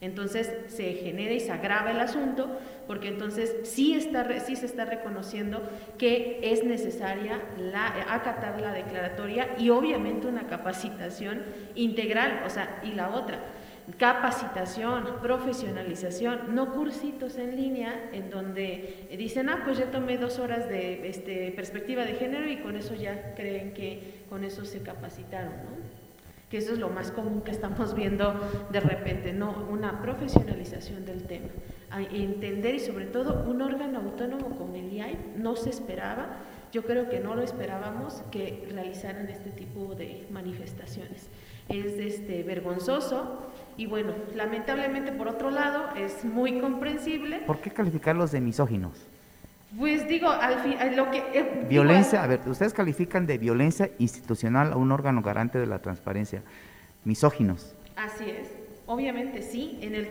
Entonces 0.00 0.52
se 0.68 0.92
genera 0.94 1.32
y 1.32 1.40
se 1.40 1.52
agrava 1.52 1.90
el 1.90 2.00
asunto 2.00 2.58
porque 2.86 3.08
entonces 3.08 3.56
sí, 3.64 3.94
está, 3.94 4.28
sí 4.40 4.54
se 4.54 4.66
está 4.66 4.84
reconociendo 4.84 5.62
que 5.96 6.38
es 6.42 6.64
necesaria 6.64 7.42
la, 7.58 7.86
acatar 8.12 8.60
la 8.60 8.72
declaratoria 8.72 9.56
y 9.58 9.70
obviamente 9.70 10.26
una 10.26 10.46
capacitación 10.46 11.42
integral, 11.74 12.42
o 12.44 12.50
sea, 12.50 12.80
y 12.84 12.92
la 12.92 13.08
otra, 13.10 13.38
capacitación, 13.98 15.18
profesionalización, 15.22 16.54
no 16.54 16.72
cursitos 16.72 17.36
en 17.36 17.56
línea 17.56 18.10
en 18.12 18.30
donde 18.30 19.06
dicen, 19.16 19.48
ah, 19.48 19.62
pues 19.64 19.78
ya 19.78 19.90
tomé 19.90 20.18
dos 20.18 20.38
horas 20.38 20.68
de 20.68 21.08
este, 21.08 21.52
perspectiva 21.52 22.04
de 22.04 22.14
género 22.14 22.48
y 22.48 22.58
con 22.58 22.76
eso 22.76 22.94
ya 22.94 23.34
creen 23.34 23.72
que 23.74 24.24
con 24.28 24.44
eso 24.44 24.64
se 24.64 24.82
capacitaron, 24.82 25.52
¿no? 25.52 26.06
que 26.50 26.58
eso 26.58 26.72
es 26.72 26.78
lo 26.78 26.88
más 26.88 27.10
común 27.10 27.42
que 27.42 27.50
estamos 27.50 27.94
viendo 27.94 28.34
de 28.70 28.80
repente, 28.80 29.32
no, 29.32 29.66
una 29.68 30.00
profesionalización 30.00 31.04
del 31.04 31.24
tema, 31.24 31.48
a 31.90 32.02
entender 32.02 32.76
y 32.76 32.80
sobre 32.80 33.06
todo 33.06 33.44
un 33.48 33.62
órgano 33.62 33.98
autónomo 33.98 34.56
como 34.56 34.76
el 34.76 34.92
IAI 34.92 35.18
no 35.36 35.56
se 35.56 35.70
esperaba, 35.70 36.38
yo 36.72 36.84
creo 36.84 37.08
que 37.08 37.20
no 37.20 37.34
lo 37.34 37.42
esperábamos 37.42 38.22
que 38.30 38.68
realizaran 38.70 39.28
este 39.28 39.50
tipo 39.50 39.94
de 39.94 40.26
manifestaciones. 40.30 41.28
Es 41.68 41.98
este, 41.98 42.42
vergonzoso 42.42 43.46
y 43.76 43.86
bueno, 43.86 44.12
lamentablemente 44.34 45.12
por 45.12 45.28
otro 45.28 45.50
lado 45.50 45.90
es 45.96 46.24
muy 46.24 46.60
comprensible. 46.60 47.40
¿Por 47.46 47.60
qué 47.60 47.70
calificarlos 47.70 48.32
de 48.32 48.40
misóginos? 48.40 49.06
Pues 49.78 50.08
digo, 50.08 50.30
al 50.30 50.60
fin, 50.60 50.76
lo 50.96 51.10
que... 51.10 51.18
Eh, 51.18 51.66
violencia, 51.68 52.22
a 52.22 52.26
ver, 52.26 52.40
ustedes 52.46 52.72
califican 52.72 53.26
de 53.26 53.36
violencia 53.36 53.90
institucional 53.98 54.72
a 54.72 54.76
un 54.76 54.92
órgano 54.92 55.20
garante 55.22 55.58
de 55.58 55.66
la 55.66 55.80
transparencia. 55.80 56.42
Misóginos. 57.04 57.74
Así 57.96 58.24
es, 58.30 58.48
obviamente 58.86 59.42
sí. 59.42 59.78
En 59.82 59.94
el 59.94 60.10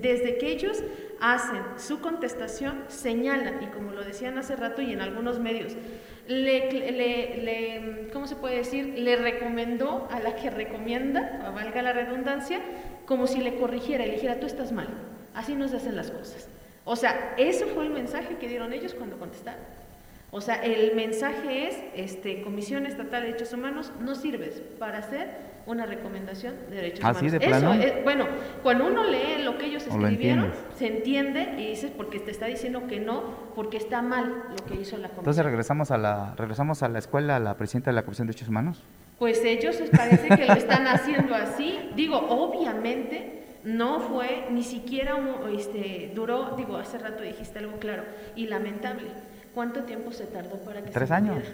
desde 0.00 0.38
que 0.38 0.52
ellos 0.52 0.82
hacen 1.20 1.62
su 1.76 2.00
contestación, 2.00 2.84
señalan, 2.88 3.62
y 3.62 3.66
como 3.66 3.90
lo 3.90 4.04
decían 4.04 4.38
hace 4.38 4.56
rato 4.56 4.80
y 4.80 4.92
en 4.92 5.00
algunos 5.00 5.38
medios, 5.38 5.76
le, 6.26 6.70
le, 6.70 8.08
¿cómo 8.12 8.26
se 8.26 8.36
puede 8.36 8.56
decir? 8.56 8.98
Le 8.98 9.16
recomendó 9.16 10.08
a 10.10 10.20
la 10.20 10.36
que 10.36 10.50
recomienda, 10.50 11.50
valga 11.54 11.82
la 11.82 11.92
redundancia, 11.92 12.60
como 13.06 13.26
si 13.26 13.40
le 13.40 13.56
corrigiera 13.56 14.04
y 14.04 14.08
le 14.08 14.14
dijera, 14.14 14.40
tú 14.40 14.46
estás 14.46 14.72
mal, 14.72 14.88
así 15.34 15.54
no 15.54 15.68
se 15.68 15.76
hacen 15.76 15.96
las 15.96 16.10
cosas. 16.10 16.48
O 16.84 16.96
sea, 16.96 17.34
eso 17.38 17.66
fue 17.68 17.84
el 17.84 17.90
mensaje 17.90 18.36
que 18.36 18.48
dieron 18.48 18.72
ellos 18.72 18.94
cuando 18.94 19.18
contestaron. 19.18 19.62
O 20.30 20.40
sea, 20.40 20.56
el 20.56 20.94
mensaje 20.96 21.68
es, 21.68 21.76
este, 21.94 22.42
Comisión 22.42 22.86
Estatal 22.86 23.22
de 23.22 23.28
Derechos 23.28 23.52
Humanos, 23.52 23.92
no 24.00 24.14
sirves 24.14 24.60
para 24.78 24.98
hacer 24.98 25.53
una 25.66 25.86
recomendación 25.86 26.54
de 26.70 26.76
derechos 26.76 27.04
¿Así 27.04 27.26
humanos. 27.26 27.32
De 27.32 27.40
plano? 27.40 27.74
Eso, 27.74 27.94
bueno, 28.04 28.26
cuando 28.62 28.86
uno 28.86 29.04
lee 29.04 29.42
lo 29.42 29.56
que 29.58 29.66
ellos 29.66 29.86
escribieron, 29.86 30.52
se 30.76 30.86
entiende 30.86 31.54
y 31.58 31.68
dices 31.68 31.90
porque 31.96 32.20
te 32.20 32.30
está 32.30 32.46
diciendo 32.46 32.86
que 32.86 33.00
no, 33.00 33.22
porque 33.54 33.76
está 33.76 34.02
mal 34.02 34.44
lo 34.50 34.64
que 34.66 34.80
hizo 34.80 34.96
la 34.96 35.08
Comisión. 35.08 35.18
Entonces 35.20 35.44
regresamos 35.44 35.90
a 35.90 35.98
la, 35.98 36.34
regresamos 36.36 36.82
a 36.82 36.88
la 36.88 36.98
escuela, 36.98 37.36
a 37.36 37.40
la 37.40 37.56
presidenta 37.56 37.90
de 37.90 37.96
la 37.96 38.02
Comisión 38.02 38.26
de 38.26 38.32
Derechos 38.32 38.48
Humanos. 38.48 38.82
Pues 39.18 39.44
ellos 39.44 39.76
parece 39.96 40.28
que 40.28 40.44
lo 40.46 40.54
están 40.54 40.86
haciendo 40.86 41.34
así. 41.34 41.78
Digo, 41.94 42.18
obviamente 42.18 43.44
no 43.64 44.00
fue 44.00 44.48
ni 44.50 44.62
siquiera 44.62 45.14
un, 45.14 45.56
este, 45.56 46.12
duró, 46.14 46.54
digo, 46.56 46.76
hace 46.76 46.98
rato 46.98 47.22
dijiste 47.22 47.58
algo 47.58 47.78
claro 47.78 48.02
y 48.36 48.46
lamentable. 48.46 49.06
¿Cuánto 49.54 49.84
tiempo 49.84 50.12
se 50.12 50.26
tardó 50.26 50.56
para 50.64 50.82
que 50.82 50.90
Tres 50.90 51.10
años. 51.10 51.44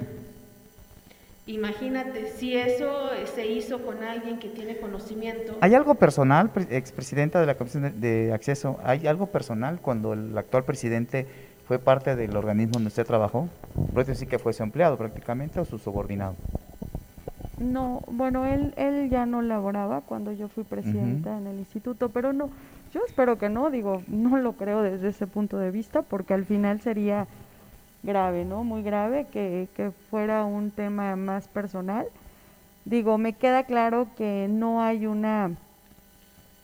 Imagínate, 1.47 2.31
si 2.37 2.57
eso 2.57 3.11
se 3.35 3.47
hizo 3.47 3.85
con 3.85 4.03
alguien 4.05 4.39
que 4.39 4.49
tiene 4.49 4.77
conocimiento. 4.77 5.57
¿Hay 5.61 5.75
algo 5.75 5.95
personal, 5.95 6.51
expresidenta 6.71 7.41
de 7.41 7.47
la 7.47 7.57
Comisión 7.57 8.01
de 8.01 8.33
Acceso, 8.33 8.79
hay 8.85 9.07
algo 9.07 9.27
personal 9.27 9.81
cuando 9.81 10.13
el 10.13 10.37
actual 10.37 10.65
presidente 10.65 11.27
fue 11.67 11.79
parte 11.79 12.15
del 12.15 12.37
organismo 12.37 12.75
donde 12.75 12.89
usted 12.89 13.07
trabajó? 13.07 13.49
Puede 13.93 14.09
decir 14.09 14.29
que 14.29 14.39
fue 14.39 14.53
su 14.53 14.63
empleado 14.63 14.97
prácticamente 14.97 15.61
o 15.61 15.65
su 15.65 15.79
subordinado. 15.79 16.35
No, 17.59 18.03
bueno, 18.07 18.47
él, 18.47 18.73
él 18.77 19.11
ya 19.11 19.27
no 19.27 19.43
laboraba 19.43 20.01
cuando 20.01 20.33
yo 20.33 20.49
fui 20.49 20.65
presidenta 20.65 21.37
en 21.37 21.47
el 21.47 21.59
instituto, 21.59 22.09
pero 22.09 22.33
no, 22.33 22.49
yo 22.93 23.03
espero 23.07 23.39
que 23.39 23.51
no, 23.51 23.71
digo, 23.71 24.03
no 24.09 24.39
lo 24.39 24.55
creo 24.55 24.83
desde 24.83 25.09
ese 25.09 25.27
punto 25.27 25.59
de 25.59 25.71
vista, 25.71 26.03
porque 26.03 26.33
al 26.33 26.45
final 26.45 26.81
sería 26.81 27.27
grave, 28.03 28.45
¿no? 28.45 28.65
Muy 28.65 28.83
grave 28.83 29.27
que, 29.31 29.69
que 29.75 29.91
fuera 30.11 30.45
un 30.45 30.71
tema 30.71 31.17
más 31.17 31.49
personal. 31.49 32.07
Digo, 32.85 33.19
me 33.19 33.35
queda 33.35 33.65
claro 33.65 34.09
que 34.17 34.49
no 34.49 34.83
hay 34.83 35.07
una 35.07 35.51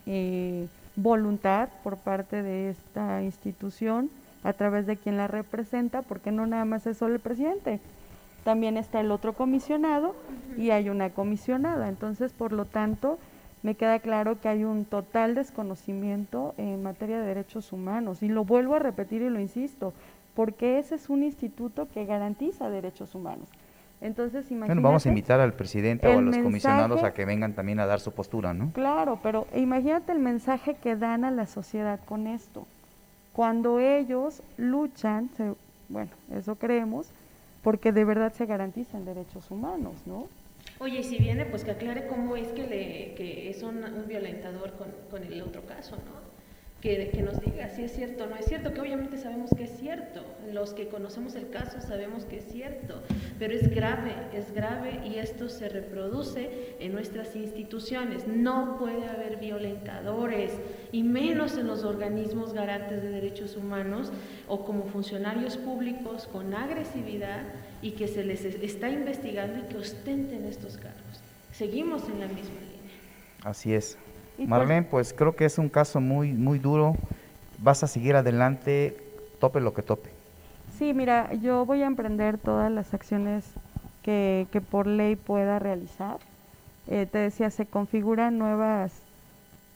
eh, 0.06 0.66
voluntad 0.96 1.68
por 1.82 1.98
parte 1.98 2.42
de 2.42 2.70
esta 2.70 3.22
institución 3.22 4.10
a 4.42 4.52
través 4.52 4.86
de 4.86 4.96
quien 4.96 5.16
la 5.16 5.26
representa, 5.26 6.02
porque 6.02 6.32
no 6.32 6.46
nada 6.46 6.64
más 6.64 6.86
es 6.86 6.96
solo 6.98 7.14
el 7.14 7.20
presidente 7.20 7.80
también 8.46 8.76
está 8.76 9.00
el 9.00 9.10
otro 9.10 9.32
comisionado 9.32 10.14
y 10.56 10.70
hay 10.70 10.88
una 10.88 11.10
comisionada. 11.10 11.88
Entonces, 11.88 12.32
por 12.32 12.52
lo 12.52 12.64
tanto, 12.64 13.18
me 13.64 13.74
queda 13.74 13.98
claro 13.98 14.40
que 14.40 14.48
hay 14.48 14.62
un 14.62 14.84
total 14.84 15.34
desconocimiento 15.34 16.54
en 16.56 16.80
materia 16.80 17.18
de 17.18 17.26
derechos 17.26 17.72
humanos. 17.72 18.22
Y 18.22 18.28
lo 18.28 18.44
vuelvo 18.44 18.76
a 18.76 18.78
repetir 18.78 19.22
y 19.22 19.30
lo 19.30 19.40
insisto, 19.40 19.94
porque 20.36 20.78
ese 20.78 20.94
es 20.94 21.08
un 21.08 21.24
instituto 21.24 21.88
que 21.88 22.04
garantiza 22.04 22.68
derechos 22.70 23.14
humanos. 23.14 23.48
Entonces, 24.02 24.50
imagínate, 24.50 24.74
bueno, 24.74 24.86
vamos 24.86 25.06
a 25.06 25.08
invitar 25.08 25.40
al 25.40 25.54
presidente 25.54 26.06
o 26.06 26.18
a 26.18 26.20
los 26.20 26.36
comisionados 26.36 27.02
a 27.02 27.14
que 27.14 27.24
vengan 27.24 27.54
también 27.54 27.80
a 27.80 27.86
dar 27.86 27.98
su 27.98 28.12
postura, 28.12 28.52
¿no? 28.52 28.70
Claro, 28.72 29.18
pero 29.22 29.46
imagínate 29.54 30.12
el 30.12 30.18
mensaje 30.18 30.74
que 30.74 30.94
dan 30.94 31.24
a 31.24 31.30
la 31.30 31.46
sociedad 31.46 31.98
con 32.04 32.26
esto. 32.26 32.66
Cuando 33.32 33.80
ellos 33.80 34.42
luchan, 34.58 35.30
bueno, 35.88 36.10
eso 36.30 36.56
creemos, 36.56 37.08
porque 37.62 37.90
de 37.92 38.04
verdad 38.04 38.34
se 38.34 38.44
garantizan 38.44 39.06
derechos 39.06 39.50
humanos, 39.50 39.94
¿no? 40.04 40.28
Oye, 40.78 41.00
y 41.00 41.04
si 41.04 41.16
viene, 41.16 41.46
pues 41.46 41.64
que 41.64 41.70
aclare 41.70 42.06
cómo 42.06 42.36
es 42.36 42.48
que, 42.48 42.66
le, 42.66 43.14
que 43.14 43.48
es 43.48 43.62
un, 43.62 43.82
un 43.82 44.06
violentador 44.06 44.74
con, 44.74 44.88
con, 45.10 45.22
el 45.22 45.40
otro 45.40 45.62
caso, 45.62 45.96
¿no? 45.96 46.35
Que, 46.86 47.10
que, 47.10 47.20
nos 47.20 47.40
diga 47.40 47.68
si 47.68 47.82
es 47.82 47.90
cierto 47.96 48.22
o 48.22 48.26
no 48.28 48.36
es 48.36 48.46
cierto, 48.46 48.72
que 48.72 48.80
obviamente 48.80 49.18
sabemos 49.18 49.50
que 49.50 49.64
es 49.64 49.76
cierto, 49.76 50.22
los 50.52 50.72
que 50.72 50.86
conocemos 50.86 51.34
el 51.34 51.50
caso 51.50 51.80
sabemos 51.80 52.24
que 52.26 52.36
es 52.38 52.44
cierto, 52.44 53.02
pero 53.40 53.54
es 53.54 53.74
grave, 53.74 54.14
es 54.32 54.54
grave 54.54 55.00
y 55.04 55.16
esto 55.16 55.48
se 55.48 55.68
reproduce 55.68 56.76
en 56.78 56.92
nuestras 56.92 57.34
instituciones. 57.34 58.28
No 58.28 58.78
puede 58.78 59.04
haber 59.08 59.38
violentadores, 59.38 60.52
y 60.92 61.02
menos 61.02 61.58
en 61.58 61.66
los 61.66 61.82
organismos 61.82 62.52
garantes 62.52 63.02
de 63.02 63.08
derechos 63.08 63.56
humanos 63.56 64.12
o 64.46 64.64
como 64.64 64.84
funcionarios 64.84 65.56
públicos 65.56 66.28
con 66.28 66.54
agresividad 66.54 67.42
y 67.82 67.90
que 67.92 68.06
se 68.06 68.22
les 68.22 68.44
está 68.44 68.90
investigando 68.90 69.58
y 69.58 69.62
que 69.62 69.78
ostenten 69.78 70.44
estos 70.44 70.76
cargos. 70.76 71.20
Seguimos 71.50 72.08
en 72.08 72.20
la 72.20 72.28
misma 72.28 72.60
línea. 72.60 72.94
Así 73.42 73.74
es. 73.74 73.98
Marlene, 74.38 74.82
pues 74.82 75.12
creo 75.12 75.34
que 75.34 75.44
es 75.44 75.58
un 75.58 75.68
caso 75.68 76.00
muy, 76.00 76.32
muy 76.32 76.58
duro. 76.58 76.96
Vas 77.58 77.82
a 77.82 77.86
seguir 77.86 78.16
adelante, 78.16 78.96
tope 79.40 79.60
lo 79.60 79.72
que 79.72 79.82
tope. 79.82 80.10
Sí, 80.78 80.92
mira, 80.92 81.32
yo 81.34 81.64
voy 81.64 81.82
a 81.82 81.86
emprender 81.86 82.36
todas 82.38 82.70
las 82.70 82.92
acciones 82.92 83.44
que, 84.02 84.46
que 84.52 84.60
por 84.60 84.86
ley 84.86 85.16
pueda 85.16 85.58
realizar. 85.58 86.18
Eh, 86.88 87.06
te 87.10 87.18
decía, 87.18 87.50
se 87.50 87.66
configuran 87.66 88.38
nuevas 88.38 88.92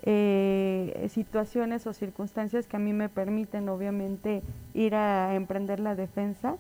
eh, 0.03 1.09
situaciones 1.13 1.87
o 1.87 1.93
circunstancias 1.93 2.67
que 2.67 2.77
a 2.77 2.81
mí 2.81 2.93
me 2.93 3.09
permiten 3.09 3.69
obviamente 3.69 4.43
ir 4.73 4.95
a 4.95 5.35
emprender 5.35 5.81
la 5.81 5.95
defensa, 5.95 6.57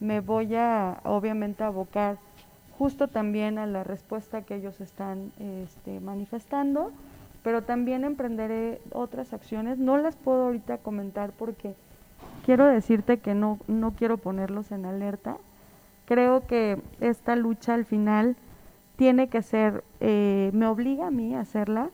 me 0.00 0.20
voy 0.20 0.54
a 0.54 1.00
obviamente 1.04 1.64
abocar 1.64 2.18
justo 2.76 3.08
también 3.08 3.58
a 3.58 3.66
la 3.66 3.84
respuesta 3.84 4.42
que 4.42 4.56
ellos 4.56 4.80
están 4.80 5.32
este, 5.38 6.00
manifestando, 6.00 6.92
pero 7.48 7.62
también 7.62 8.04
emprenderé 8.04 8.78
otras 8.92 9.32
acciones. 9.32 9.78
No 9.78 9.96
las 9.96 10.16
puedo 10.16 10.42
ahorita 10.42 10.76
comentar 10.76 11.32
porque 11.32 11.74
quiero 12.44 12.66
decirte 12.66 13.20
que 13.20 13.34
no, 13.34 13.58
no 13.68 13.92
quiero 13.92 14.18
ponerlos 14.18 14.70
en 14.70 14.84
alerta. 14.84 15.38
Creo 16.04 16.46
que 16.46 16.78
esta 17.00 17.36
lucha 17.36 17.72
al 17.72 17.86
final 17.86 18.36
tiene 18.96 19.30
que 19.30 19.40
ser, 19.40 19.82
eh, 20.00 20.50
me 20.52 20.66
obliga 20.66 21.06
a 21.06 21.10
mí 21.10 21.34
a 21.34 21.40
hacerla, 21.40 21.88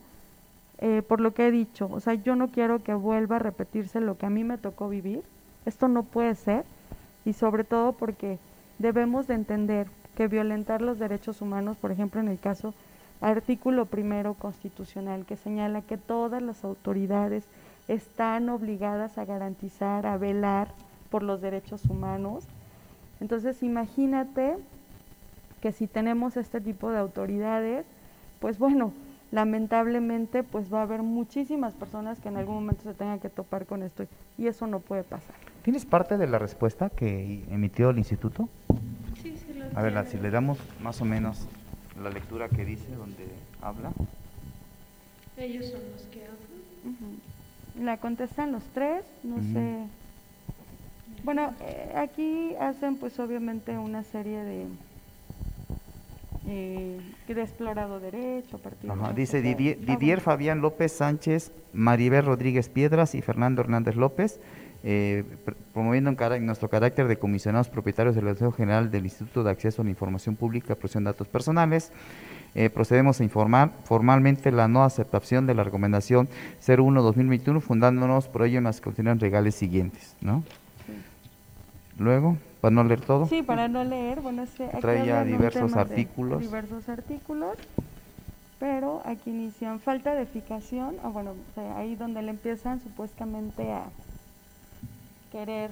eh, 0.79 1.01
por 1.07 1.21
lo 1.21 1.33
que 1.33 1.47
he 1.47 1.51
dicho. 1.51 1.87
O 1.89 2.01
sea, 2.01 2.15
yo 2.15 2.35
no 2.35 2.49
quiero 2.49 2.83
que 2.83 2.93
vuelva 2.93 3.37
a 3.37 3.39
repetirse 3.39 4.01
lo 4.01 4.17
que 4.17 4.25
a 4.25 4.29
mí 4.29 4.43
me 4.43 4.57
tocó 4.57 4.89
vivir. 4.89 5.23
Esto 5.65 5.87
no 5.87 6.03
puede 6.03 6.35
ser. 6.35 6.65
Y 7.23 7.31
sobre 7.31 7.63
todo 7.63 7.93
porque 7.93 8.39
debemos 8.77 9.25
de 9.27 9.35
entender 9.35 9.87
que 10.17 10.27
violentar 10.27 10.81
los 10.81 10.99
derechos 10.99 11.41
humanos, 11.41 11.77
por 11.77 11.93
ejemplo, 11.93 12.19
en 12.19 12.27
el 12.27 12.39
caso 12.39 12.73
artículo 13.21 13.85
primero 13.85 14.33
constitucional 14.33 15.25
que 15.25 15.37
señala 15.37 15.81
que 15.81 15.97
todas 15.97 16.41
las 16.41 16.63
autoridades 16.63 17.45
están 17.87 18.49
obligadas 18.49 19.17
a 19.17 19.25
garantizar, 19.25 20.05
a 20.05 20.17
velar 20.17 20.69
por 21.09 21.23
los 21.23 21.41
derechos 21.41 21.85
humanos. 21.85 22.45
Entonces, 23.21 23.63
imagínate 23.63 24.57
que 25.61 25.71
si 25.71 25.87
tenemos 25.87 26.37
este 26.37 26.61
tipo 26.61 26.91
de 26.91 26.99
autoridades, 26.99 27.85
pues 28.39 28.59
bueno, 28.59 28.91
lamentablemente 29.31 30.43
pues 30.43 30.73
va 30.73 30.79
a 30.79 30.83
haber 30.83 31.01
muchísimas 31.01 31.73
personas 31.73 32.19
que 32.19 32.29
en 32.29 32.37
algún 32.37 32.55
momento 32.55 32.83
se 32.83 32.93
tengan 32.93 33.19
que 33.19 33.29
topar 33.29 33.65
con 33.65 33.83
esto 33.83 34.05
y 34.37 34.47
eso 34.47 34.67
no 34.67 34.79
puede 34.79 35.03
pasar. 35.03 35.35
¿Tienes 35.63 35.85
parte 35.85 36.17
de 36.17 36.27
la 36.27 36.37
respuesta 36.37 36.89
que 36.89 37.43
emitió 37.49 37.89
el 37.89 37.97
instituto? 37.97 38.47
A 39.73 39.81
ver, 39.81 40.07
si 40.07 40.17
le 40.17 40.29
damos 40.29 40.59
más 40.81 41.01
o 41.01 41.05
menos 41.05 41.47
la 42.01 42.09
lectura 42.09 42.49
que 42.49 42.65
dice, 42.65 42.93
donde 42.95 43.27
habla. 43.61 43.91
Ellos 45.37 45.65
son 45.67 45.81
los 45.91 46.01
que 46.03 46.23
hablan. 46.23 47.85
La 47.85 47.97
contestan 47.97 48.51
los 48.51 48.63
tres, 48.73 49.03
no 49.23 49.37
sé. 49.53 49.87
Bueno, 51.23 51.53
eh, 51.61 51.93
aquí 51.95 52.55
hacen 52.59 52.97
pues 52.97 53.19
obviamente 53.19 53.77
una 53.77 54.03
serie 54.03 54.43
de 54.43 54.67
eh, 56.47 56.99
de 57.27 57.41
explorado 57.41 57.99
derecho, 57.99 58.59
Dice 59.15 59.41
Didier, 59.41 59.79
Didier 59.79 60.21
Fabián 60.21 60.61
López 60.61 60.91
Sánchez, 60.91 61.51
Maribel 61.73 62.23
Rodríguez 62.23 62.69
Piedras 62.69 63.15
y 63.15 63.21
Fernando 63.23 63.61
Hernández 63.61 63.95
López 63.95 64.39
eh, 64.87 65.23
promoviendo 65.73 66.11
en, 66.11 66.45
nuestro 66.45 66.69
carácter 66.69 67.07
de 67.07 67.17
comisionados 67.17 67.69
propietarios 67.69 68.13
del 68.13 68.23
Consejo 68.25 68.51
General 68.51 68.91
del 68.91 69.05
Instituto 69.05 69.43
de 69.43 69.49
Acceso 69.49 69.81
a 69.81 69.85
la 69.85 69.89
Información 69.89 70.35
Pública 70.35 70.73
y 70.73 70.75
Protección 70.75 71.05
de 71.05 71.09
Datos 71.09 71.27
Personales, 71.27 71.91
eh, 72.53 72.69
procedemos 72.69 73.19
a 73.19 73.23
informar 73.23 73.71
formalmente 73.83 74.51
la 74.51 74.67
no 74.67 74.83
aceptación 74.83 75.47
de 75.47 75.55
la 75.55 75.63
recomendación 75.63 76.29
01-2021, 76.63 77.61
fundándonos 77.61 78.27
por 78.27 78.43
ello 78.43 78.59
en 78.59 78.65
las 78.65 78.79
condiciones 78.79 79.19
legales 79.19 79.55
siguientes. 79.55 80.15
¿no? 80.21 80.43
Luego, 81.97 82.37
para 82.61 82.75
no 82.75 82.83
leer 82.83 83.01
todo. 83.01 83.25
Sí, 83.25 83.41
para 83.41 83.67
no 83.67 83.83
leer, 83.83 84.21
bueno, 84.21 84.43
traía 84.81 85.23
diversos 85.23 85.75
artículos. 85.75 86.41
Diversos 86.41 86.89
artículos, 86.89 87.57
pero 88.59 89.01
aquí 89.03 89.31
inician 89.31 89.79
falta 89.79 90.13
de 90.13 90.21
eficación, 90.21 90.95
o 91.03 91.09
bueno, 91.09 91.33
ahí 91.75 91.95
donde 91.95 92.21
le 92.21 92.29
empiezan 92.29 92.81
supuestamente 92.81 93.71
a 93.73 93.85
querer, 95.35 95.69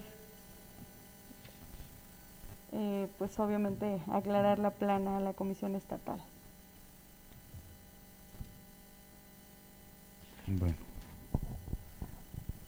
eh, 2.73 3.07
pues 3.17 3.39
obviamente, 3.39 4.01
aclarar 4.11 4.59
la 4.59 4.71
plana 4.71 5.15
a 5.15 5.19
la 5.21 5.31
Comisión 5.31 5.73
Estatal. 5.75 6.19
Bueno. 10.47 10.75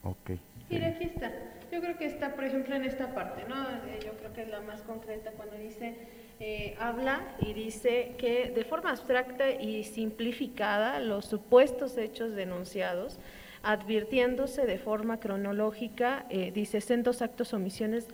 Ok. 0.04 0.40
Mira, 0.70 0.88
aquí 0.88 1.04
está. 1.04 1.34
Yo 1.70 1.82
creo 1.82 1.98
que 1.98 2.06
está, 2.06 2.34
por 2.34 2.46
ejemplo, 2.46 2.74
en 2.76 2.86
esta 2.86 3.14
parte, 3.14 3.44
¿no? 3.50 3.62
Eh, 3.88 4.00
yo 4.06 4.14
creo 4.14 4.32
que 4.32 4.44
es 4.44 4.48
la 4.48 4.62
más 4.62 4.82
concreta 4.84 5.32
cuando 5.32 5.58
dice, 5.58 5.98
eh, 6.40 6.78
habla 6.80 7.28
y 7.42 7.52
dice 7.52 8.16
que 8.18 8.52
de 8.52 8.64
forma 8.64 8.92
abstracta 8.92 9.52
y 9.52 9.84
simplificada 9.84 11.02
los 11.02 11.26
supuestos 11.26 11.98
hechos 11.98 12.36
denunciados 12.36 13.20
advirtiéndose 13.66 14.66
de 14.66 14.78
forma 14.78 15.20
cronológica, 15.20 16.26
eh, 16.30 16.52
dice, 16.54 16.80
sendos 16.82 17.22
actos 17.22 17.54
omisiones 17.54 18.08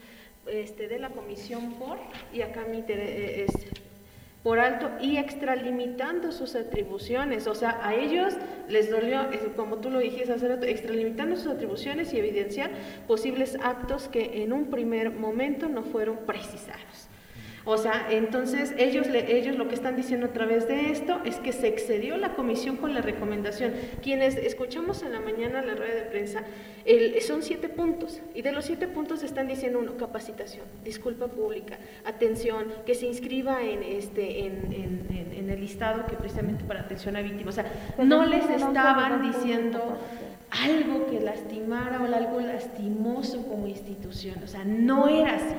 este, 0.48 0.88
de 0.88 0.98
la 0.98 1.10
comisión 1.10 1.74
por, 1.74 2.00
y 2.34 2.42
acá 2.42 2.66
mi 2.70 2.84
eh, 2.88 3.46
es 3.48 3.68
por 4.44 4.60
alto 4.60 4.90
y 5.00 5.18
extralimitando 5.18 6.32
sus 6.32 6.56
atribuciones, 6.56 7.46
o 7.46 7.54
sea, 7.54 7.80
a 7.86 7.94
ellos 7.94 8.34
les 8.70 8.90
dolió, 8.90 9.28
como 9.56 9.78
tú 9.78 9.92
lo 9.92 10.00
dijiste 10.00 10.34
hace 10.34 10.48
rato, 10.48 10.66
extralimitando 10.66 11.36
sus 11.36 11.48
atribuciones 11.48 12.12
y 12.14 12.18
evidenciar 12.18 12.72
posibles 13.08 13.58
actos 13.62 14.08
que 14.08 14.42
en 14.42 14.52
un 14.52 14.72
primer 14.72 15.12
momento 15.12 15.70
no 15.70 15.84
fueron 15.84 16.18
precisados. 16.26 16.82
O 17.64 17.78
sea, 17.78 18.08
entonces 18.10 18.74
ellos, 18.78 19.08
ellos 19.08 19.56
lo 19.56 19.68
que 19.68 19.76
están 19.76 19.96
diciendo 19.96 20.28
a 20.28 20.34
través 20.34 20.68
de 20.68 20.92
esto 20.92 21.20
es 21.26 21.38
que 21.38 21.54
se 21.54 21.68
excedió 21.68 22.18
la 22.18 22.34
comisión 22.34 22.78
con 22.78 22.94
la 22.94 23.02
recomendación. 23.02 23.74
Quienes 24.02 24.36
escuchamos 24.36 25.04
en 25.04 25.14
la 25.14 25.20
mañana 25.20 25.62
la 25.62 25.76
rueda 25.76 25.94
de 25.94 26.02
prensa, 26.02 26.44
son 27.22 27.44
siete 27.44 27.70
puntos 27.70 28.20
y 28.34 28.42
de 28.42 28.52
los 28.52 28.66
siete 28.66 28.88
puntos 28.88 29.22
están 29.22 29.48
diciendo 29.48 29.80
uno, 29.80 29.96
capacitación, 29.96 30.66
disculpa 30.84 31.28
pública, 31.28 31.78
atención, 32.04 32.66
que 32.86 32.96
se 32.96 33.06
inscriba 33.06 33.62
en, 33.62 33.84
este, 33.84 34.46
en, 34.48 35.06
en 35.42 35.50
el 35.50 35.60
listado 35.60 36.06
que 36.08 36.16
precisamente 36.16 36.64
para 36.64 36.82
atención 36.82 37.16
a 37.16 37.22
víctimas. 37.22 37.58
O 37.58 37.62
sea, 37.62 37.72
no 38.00 38.26
les 38.26 38.50
estaban 38.50 39.22
diciendo 39.32 39.98
algo 40.50 41.06
que 41.08 41.20
lastimara 41.20 42.02
o 42.02 42.06
algo 42.14 42.42
lastimoso 42.42 43.46
como 43.48 43.68
institución. 43.68 44.36
O 44.44 44.48
sea, 44.48 44.64
no 44.66 45.08
era 45.08 45.36
así. 45.36 45.56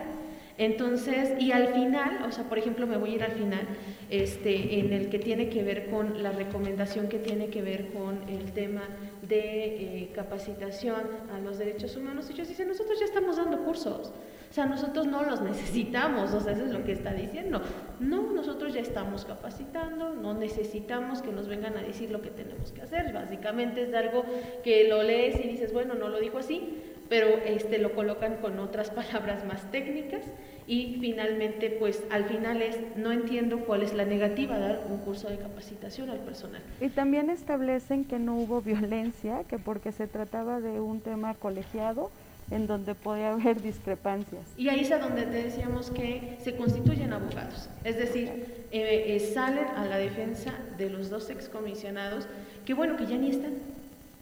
Entonces, 0.65 1.33
y 1.41 1.51
al 1.51 1.75
final, 1.75 2.25
o 2.25 2.31
sea, 2.31 2.45
por 2.45 2.57
ejemplo, 2.57 2.87
me 2.87 2.97
voy 2.97 3.11
a 3.11 3.15
ir 3.17 3.23
al 3.25 3.33
final, 3.33 3.67
este, 4.11 4.79
en 4.79 4.93
el 4.93 5.09
que 5.09 5.19
tiene 5.19 5.49
que 5.49 5.65
ver 5.65 5.91
con 5.91 6.23
la 6.23 6.31
recomendación 6.31 7.09
que 7.09 7.19
tiene 7.19 7.49
que 7.49 7.63
ver 7.63 7.89
con 7.93 8.29
el 8.29 8.53
tema 8.53 8.83
de 9.27 9.41
eh, 9.41 10.11
capacitación 10.15 11.01
a 11.35 11.41
los 11.41 11.59
derechos 11.59 11.97
humanos. 11.97 12.31
Ellos 12.31 12.47
dicen, 12.47 12.69
nosotros 12.69 12.97
ya 13.01 13.07
estamos 13.07 13.39
dando 13.39 13.65
cursos, 13.65 14.13
o 14.51 14.55
sea, 14.55 14.67
nosotros 14.67 15.07
no 15.07 15.25
los 15.25 15.41
necesitamos, 15.41 16.33
o 16.33 16.41
sea, 16.41 16.53
eso 16.53 16.67
es 16.67 16.73
lo 16.73 16.85
que 16.85 16.93
está 16.93 17.13
diciendo. 17.13 17.61
No, 17.99 18.33
nosotros 18.33 18.73
ya 18.73 18.83
estamos 18.83 19.25
capacitando, 19.25 20.15
no 20.15 20.35
necesitamos 20.35 21.23
que 21.23 21.33
nos 21.33 21.49
vengan 21.49 21.77
a 21.77 21.83
decir 21.83 22.13
lo 22.13 22.23
que 22.23 22.31
tenemos 22.31 22.71
que 22.71 22.83
hacer. 22.83 23.13
Básicamente 23.13 23.83
es 23.83 23.95
algo 23.95 24.25
que 24.63 24.87
lo 24.89 25.03
lees 25.03 25.45
y 25.45 25.49
dices, 25.49 25.73
bueno, 25.73 25.95
no 25.95 26.09
lo 26.09 26.21
dijo 26.21 26.39
así, 26.39 26.79
pero 27.09 27.29
este, 27.45 27.79
lo 27.79 27.93
colocan 27.93 28.37
con 28.37 28.59
otras 28.59 28.91
palabras 29.01 29.45
más 29.45 29.71
técnicas 29.71 30.23
y 30.67 30.99
finalmente, 31.01 31.71
pues 31.71 32.03
al 32.11 32.25
final 32.25 32.63
es, 32.63 32.79
no 32.97 33.11
entiendo 33.13 33.61
cuál 33.61 33.83
es 33.83 33.95
la 33.95 34.05
negativa 34.05 34.59
de 34.59 34.69
dar 34.69 34.87
un 34.89 34.99
curso 34.99 35.29
de 35.29 35.39
capacitación 35.39 36.09
al 36.11 36.21
personal. 36.21 36.63
Y 36.81 36.89
también 36.89 37.31
establecen 37.31 38.05
que 38.05 38.19
no 38.19 38.37
hubo 38.37 38.63
violencia, 38.63 39.45
que 39.49 39.59
porque 39.59 39.93
se 39.93 40.07
trataba 40.07 40.61
de 40.61 40.81
un 40.81 41.01
tema 41.01 41.35
colegiado, 41.35 42.11
en 42.51 42.67
donde 42.67 42.95
podía 42.95 43.33
haber 43.33 43.61
discrepancias. 43.63 44.43
Y 44.57 44.69
ahí 44.69 44.81
es 44.81 44.93
a 44.93 44.99
donde 44.99 45.23
te 45.23 45.43
decíamos 45.43 45.91
que 45.91 46.37
se 46.43 46.55
constituyen 46.57 47.13
abogados, 47.13 47.69
es 47.85 47.97
decir, 47.97 48.29
eh, 48.71 49.17
eh, 49.17 49.21
salen 49.21 49.67
a 49.77 49.87
la 49.87 49.97
defensa 49.97 50.53
de 50.77 50.91
los 50.91 51.09
dos 51.11 51.31
excomisionados, 51.31 52.29
que 52.65 52.75
bueno, 52.75 52.97
que 52.97 53.07
ya 53.07 53.17
ni 53.17 53.31
están, 53.31 53.55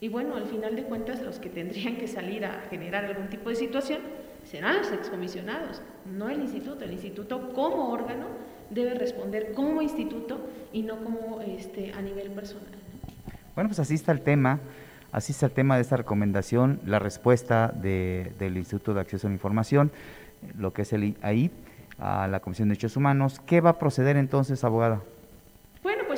y 0.00 0.08
bueno, 0.08 0.36
al 0.36 0.46
final 0.46 0.76
de 0.76 0.84
cuentas, 0.84 1.20
los 1.22 1.38
que 1.38 1.50
tendrían 1.50 1.96
que 1.96 2.08
salir 2.08 2.44
a 2.44 2.62
generar 2.70 3.04
algún 3.04 3.28
tipo 3.28 3.50
de 3.50 3.56
situación 3.56 4.00
serán 4.44 4.78
los 4.78 4.90
excomisionados, 4.92 5.82
no 6.06 6.28
el 6.28 6.40
instituto. 6.40 6.84
El 6.84 6.92
instituto 6.92 7.52
como 7.52 7.90
órgano 7.90 8.26
debe 8.70 8.94
responder 8.94 9.52
como 9.52 9.82
instituto 9.82 10.40
y 10.72 10.82
no 10.82 10.96
como 11.04 11.40
este, 11.42 11.92
a 11.92 12.00
nivel 12.00 12.30
personal. 12.30 12.66
Bueno, 13.54 13.68
pues 13.68 13.78
así 13.78 13.94
está 13.94 14.12
el 14.12 14.22
tema. 14.22 14.60
Así 15.12 15.32
está 15.32 15.46
el 15.46 15.52
tema 15.52 15.74
de 15.74 15.82
esta 15.82 15.96
recomendación, 15.96 16.80
la 16.86 17.00
respuesta 17.00 17.68
del 17.68 18.56
Instituto 18.56 18.94
de 18.94 19.00
Acceso 19.00 19.26
a 19.26 19.30
la 19.30 19.34
Información, 19.34 19.90
lo 20.56 20.72
que 20.72 20.82
es 20.82 20.92
el 20.92 21.16
ahí 21.20 21.50
a 21.98 22.28
la 22.28 22.38
Comisión 22.38 22.68
de 22.68 22.74
Derechos 22.74 22.96
Humanos. 22.96 23.40
¿Qué 23.44 23.60
va 23.60 23.70
a 23.70 23.78
proceder 23.80 24.16
entonces, 24.16 24.62
abogada? 24.62 25.02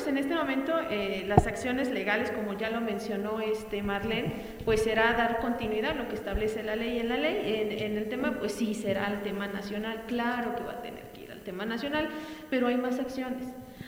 Pues 0.03 0.11
en 0.11 0.19
este 0.19 0.35
momento 0.35 0.75
eh, 0.91 1.23
las 1.29 1.47
acciones 1.47 1.89
legales, 1.89 2.33
como 2.33 2.55
ya 2.55 2.71
lo 2.71 2.81
mencionó 2.81 3.39
este 3.39 3.85
Marlene, 3.85 4.33
pues 4.65 4.83
será 4.83 5.13
dar 5.13 5.39
continuidad 5.39 5.93
a 5.93 5.95
lo 5.95 6.09
que 6.09 6.17
establece 6.17 6.65
la 6.65 6.75
ley 6.75 6.99
en 6.99 7.09
la 7.09 7.17
ley. 7.17 7.79
En, 7.79 7.97
el 7.97 8.09
tema, 8.09 8.37
pues 8.37 8.51
sí, 8.51 8.75
será 8.75 9.07
el 9.07 9.23
tema 9.23 9.47
nacional, 9.47 10.03
claro 10.09 10.57
que 10.57 10.65
va 10.65 10.73
a 10.73 10.83
tener 10.83 11.05
que 11.13 11.21
ir 11.21 11.31
al 11.31 11.43
tema 11.43 11.67
nacional, 11.67 12.09
pero 12.51 12.67
hay 12.67 12.79
más 12.79 12.99
acciones. 12.99 13.45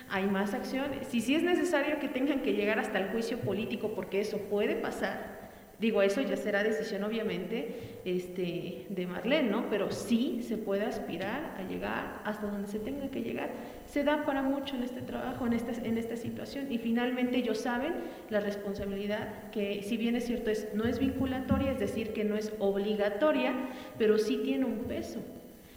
hay 0.09 0.27
más 0.27 0.55
acción. 0.55 0.87
Si 1.11 1.21
sí 1.21 1.35
es 1.35 1.43
necesario 1.43 1.99
que 1.99 2.07
tengan 2.07 2.43
que 2.43 2.53
llegar 2.53 2.79
hasta 2.79 3.01
el 3.01 3.09
juicio 3.09 3.41
político, 3.41 3.91
porque 3.97 4.21
eso 4.21 4.39
puede 4.39 4.77
pasar, 4.77 5.34
Digo, 5.81 6.03
eso 6.03 6.21
ya 6.23 6.37
será 6.37 6.63
decisión 6.63 7.03
obviamente 7.03 7.99
este, 8.05 8.87
de 8.89 9.07
Marlene, 9.07 9.51
¿no? 9.51 9.69
Pero 9.69 9.91
sí 9.91 10.41
se 10.43 10.57
puede 10.57 10.85
aspirar 10.85 11.57
a 11.59 11.63
llegar 11.63 12.21
hasta 12.25 12.47
donde 12.47 12.69
se 12.69 12.79
tenga 12.79 13.09
que 13.09 13.23
llegar. 13.23 13.51
Se 13.87 14.05
da 14.05 14.25
para 14.25 14.43
mucho 14.43 14.77
en 14.77 14.85
este 14.85 15.03
trabajo, 15.03 15.47
en 15.47 15.53
esta, 15.53 15.73
en 15.73 15.99
esta 15.99 16.17
situación. 16.17 16.71
Y 16.71 16.79
finalmente 16.79 17.39
ellos 17.39 17.59
saben 17.59 17.95
la 18.31 18.41
responsabilidad 18.41 19.51
que, 19.51 19.83
si 19.83 19.97
bien 19.97 20.15
es 20.15 20.27
cierto, 20.27 20.51
es, 20.51 20.69
no 20.75 20.85
es 20.85 20.99
vinculatoria, 21.01 21.73
es 21.73 21.81
decir, 21.81 22.13
que 22.13 22.25
no 22.25 22.37
es 22.37 22.53
obligatoria, 22.61 23.53
pero 23.99 24.19
sí 24.19 24.41
tiene 24.45 24.67
un 24.67 24.85
peso. 24.85 25.21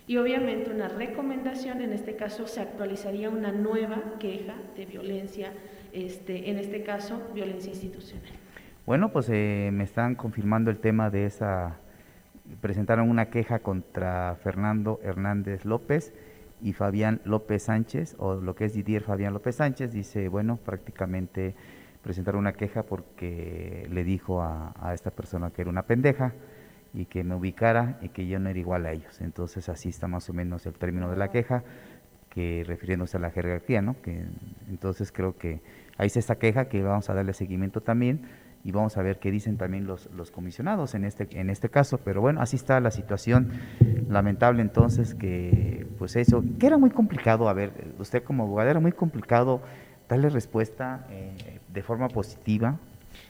Y 0.05 0.17
obviamente 0.17 0.69
una 0.69 0.87
recomendación, 0.87 1.81
en 1.81 1.91
este 1.91 2.15
caso 2.15 2.47
se 2.47 2.61
actualizaría 2.61 3.29
una 3.29 3.51
nueva 3.51 4.15
queja 4.19 4.55
de 4.75 4.85
violencia, 4.85 5.51
este, 5.91 6.49
en 6.49 6.59
este 6.59 6.83
caso 6.83 7.21
violencia 7.33 7.71
institucional. 7.71 8.46
Bueno, 8.87 9.11
pues 9.11 9.27
eh, 9.27 9.69
me 9.73 9.83
están 9.83 10.15
confirmando 10.15 10.71
el 10.71 10.77
tema 10.77 11.09
de 11.09 11.25
esa, 11.25 11.75
presentaron 12.61 13.09
una 13.09 13.25
queja 13.25 13.59
contra 13.59 14.37
Fernando 14.41 15.01
Hernández 15.03 15.65
López 15.65 16.13
y 16.61 16.71
Fabián 16.71 17.19
López 17.25 17.63
Sánchez, 17.63 18.15
o 18.17 18.35
lo 18.35 18.55
que 18.55 18.63
es 18.63 18.73
Didier 18.73 19.03
Fabián 19.03 19.33
López 19.33 19.57
Sánchez, 19.57 19.91
dice, 19.91 20.29
bueno, 20.29 20.55
prácticamente 20.55 21.53
presentaron 22.01 22.39
una 22.39 22.53
queja 22.53 22.83
porque 22.83 23.89
le 23.91 24.05
dijo 24.05 24.41
a, 24.41 24.73
a 24.79 24.93
esta 24.93 25.11
persona 25.11 25.51
que 25.51 25.63
era 25.63 25.69
una 25.69 25.83
pendeja 25.83 26.31
y 26.93 27.07
que 27.07 27.25
me 27.25 27.35
ubicara 27.35 27.99
y 28.01 28.07
que 28.07 28.25
yo 28.25 28.39
no 28.39 28.47
era 28.47 28.57
igual 28.57 28.85
a 28.85 28.93
ellos. 28.93 29.19
Entonces 29.19 29.67
así 29.67 29.89
está 29.89 30.07
más 30.07 30.29
o 30.29 30.33
menos 30.33 30.65
el 30.65 30.75
término 30.75 31.11
de 31.11 31.17
la 31.17 31.27
queja, 31.29 31.65
que 32.29 32.63
refiriéndose 32.65 33.17
a 33.17 33.19
la 33.19 33.31
jerarquía, 33.31 33.81
¿no? 33.81 34.01
Que, 34.01 34.23
entonces 34.69 35.11
creo 35.11 35.35
que 35.35 35.59
ahí 35.97 36.07
está 36.07 36.19
esta 36.19 36.35
queja 36.37 36.69
que 36.69 36.81
vamos 36.83 37.09
a 37.09 37.13
darle 37.13 37.33
seguimiento 37.33 37.81
también 37.81 38.46
y 38.67 38.71
vamos 38.73 38.97
a 38.97 39.01
ver 39.01 39.17
qué 39.17 39.31
dicen 39.31 39.55
también 39.55 39.87
los, 39.87 40.09
los 40.13 40.29
comisionados 40.29 40.93
en 40.93 41.05
este, 41.05 41.25
en 41.39 41.49
este 41.49 41.69
caso. 41.69 42.01
Pero 42.03 42.19
bueno, 42.19 42.41
así 42.41 42.57
está 42.57 42.81
la 42.81 42.91
situación 42.91 43.53
lamentable 44.09 44.61
entonces 44.61 45.15
que 45.15 45.87
pues 45.97 46.17
eso, 46.17 46.43
que 46.59 46.67
era 46.67 46.77
muy 46.77 46.89
complicado, 46.89 47.47
a 47.47 47.53
ver, 47.53 47.71
usted 47.97 48.23
como 48.23 48.43
abogada 48.43 48.71
era 48.71 48.81
muy 48.81 48.91
complicado 48.91 49.61
darle 50.09 50.29
respuesta 50.29 51.07
eh, 51.09 51.59
de 51.71 51.81
forma 51.81 52.09
positiva. 52.09 52.77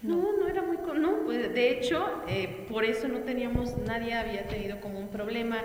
No, 0.02 0.15
no 0.39 0.47
era 0.47 0.63
muy, 0.63 0.78
no, 1.00 1.23
pues 1.23 1.54
de 1.54 1.69
hecho, 1.69 2.04
eh, 2.28 2.65
por 2.67 2.84
eso 2.84 3.08
no 3.08 3.19
teníamos, 3.19 3.78
nadie 3.86 4.15
había 4.15 4.47
tenido 4.47 4.80
como 4.82 4.97
un 5.00 5.10
problema. 5.10 5.58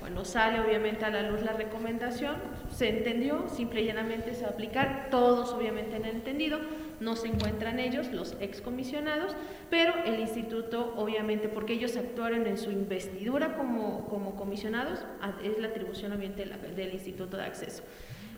Cuando 0.00 0.24
sale 0.24 0.58
obviamente 0.60 1.04
a 1.04 1.10
la 1.10 1.28
luz 1.28 1.42
la 1.42 1.52
recomendación, 1.52 2.36
se 2.70 2.88
entendió, 2.88 3.46
simple 3.50 3.82
y 3.82 3.86
llanamente 3.88 4.32
se 4.32 4.44
va 4.44 4.48
a 4.48 4.52
aplicar, 4.52 5.08
todos 5.10 5.52
obviamente 5.52 5.96
han 5.96 6.06
entendido, 6.06 6.60
no 7.00 7.16
se 7.16 7.28
encuentran 7.28 7.78
ellos, 7.78 8.10
los 8.12 8.36
excomisionados, 8.40 9.36
pero 9.70 9.94
el 10.04 10.20
instituto, 10.20 10.94
obviamente, 10.96 11.48
porque 11.48 11.74
ellos 11.74 11.96
actuaron 11.96 12.46
en 12.46 12.58
su 12.58 12.70
investidura 12.70 13.56
como, 13.56 14.06
como 14.06 14.36
comisionados, 14.36 15.00
es 15.42 15.58
la 15.58 15.68
atribución 15.68 16.12
obviamente 16.12 16.44
del 16.44 16.92
Instituto 16.92 17.36
de 17.36 17.44
Acceso. 17.44 17.82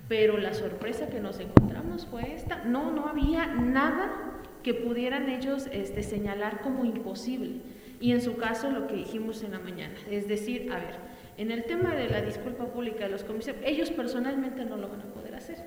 Pero 0.08 0.38
la 0.38 0.54
sorpresa 0.54 1.08
que 1.08 1.20
nos 1.20 1.38
encontramos 1.38 2.06
fue 2.06 2.34
esta, 2.34 2.64
no, 2.64 2.90
no 2.90 3.06
había 3.06 3.46
nada 3.46 4.40
que 4.62 4.74
pudieran 4.74 5.28
ellos 5.28 5.68
este, 5.72 6.02
señalar 6.02 6.60
como 6.60 6.84
imposible. 6.84 7.60
Y 8.00 8.12
en 8.12 8.20
su 8.20 8.36
caso 8.36 8.70
lo 8.70 8.86
que 8.86 8.94
dijimos 8.94 9.42
en 9.42 9.52
la 9.52 9.58
mañana, 9.58 9.94
es 10.10 10.26
decir, 10.26 10.72
a 10.72 10.78
ver, 10.78 10.94
en 11.36 11.50
el 11.50 11.64
tema 11.64 11.94
de 11.94 12.08
la 12.08 12.22
disculpa 12.22 12.66
pública 12.66 13.04
de 13.04 13.10
los 13.10 13.24
comisionados, 13.24 13.68
ellos 13.68 13.90
personalmente 13.90 14.64
no 14.64 14.76
lo 14.76 14.88
van 14.88 15.02
a 15.02 15.04
poder 15.04 15.34
hacer, 15.34 15.59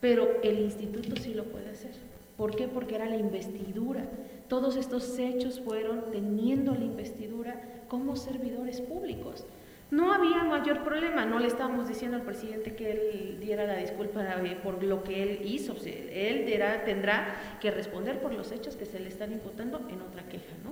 pero 0.00 0.40
el 0.42 0.58
instituto 0.58 1.16
sí 1.16 1.34
lo 1.34 1.44
puede 1.44 1.70
hacer. 1.70 1.92
¿Por 2.36 2.56
qué? 2.56 2.68
Porque 2.68 2.94
era 2.94 3.06
la 3.06 3.16
investidura. 3.16 4.08
Todos 4.48 4.76
estos 4.76 5.18
hechos 5.18 5.60
fueron 5.60 6.10
teniendo 6.10 6.74
la 6.74 6.84
investidura 6.84 7.82
como 7.88 8.16
servidores 8.16 8.80
públicos. 8.80 9.44
No 9.90 10.12
había 10.12 10.44
mayor 10.44 10.84
problema, 10.84 11.26
no 11.26 11.40
le 11.40 11.48
estábamos 11.48 11.88
diciendo 11.88 12.16
al 12.16 12.22
presidente 12.22 12.76
que 12.76 12.92
él 12.92 13.40
diera 13.40 13.66
la 13.66 13.76
disculpa 13.76 14.22
eh, 14.22 14.56
por 14.62 14.82
lo 14.82 15.02
que 15.02 15.22
él 15.22 15.40
hizo. 15.44 15.74
él 15.84 16.44
tendrá 16.84 17.58
que 17.60 17.72
responder 17.72 18.20
por 18.20 18.32
los 18.32 18.52
hechos 18.52 18.76
que 18.76 18.86
se 18.86 19.00
le 19.00 19.08
están 19.08 19.32
imputando 19.32 19.78
en 19.90 20.00
otra 20.00 20.22
queja, 20.28 20.54
¿no? 20.64 20.70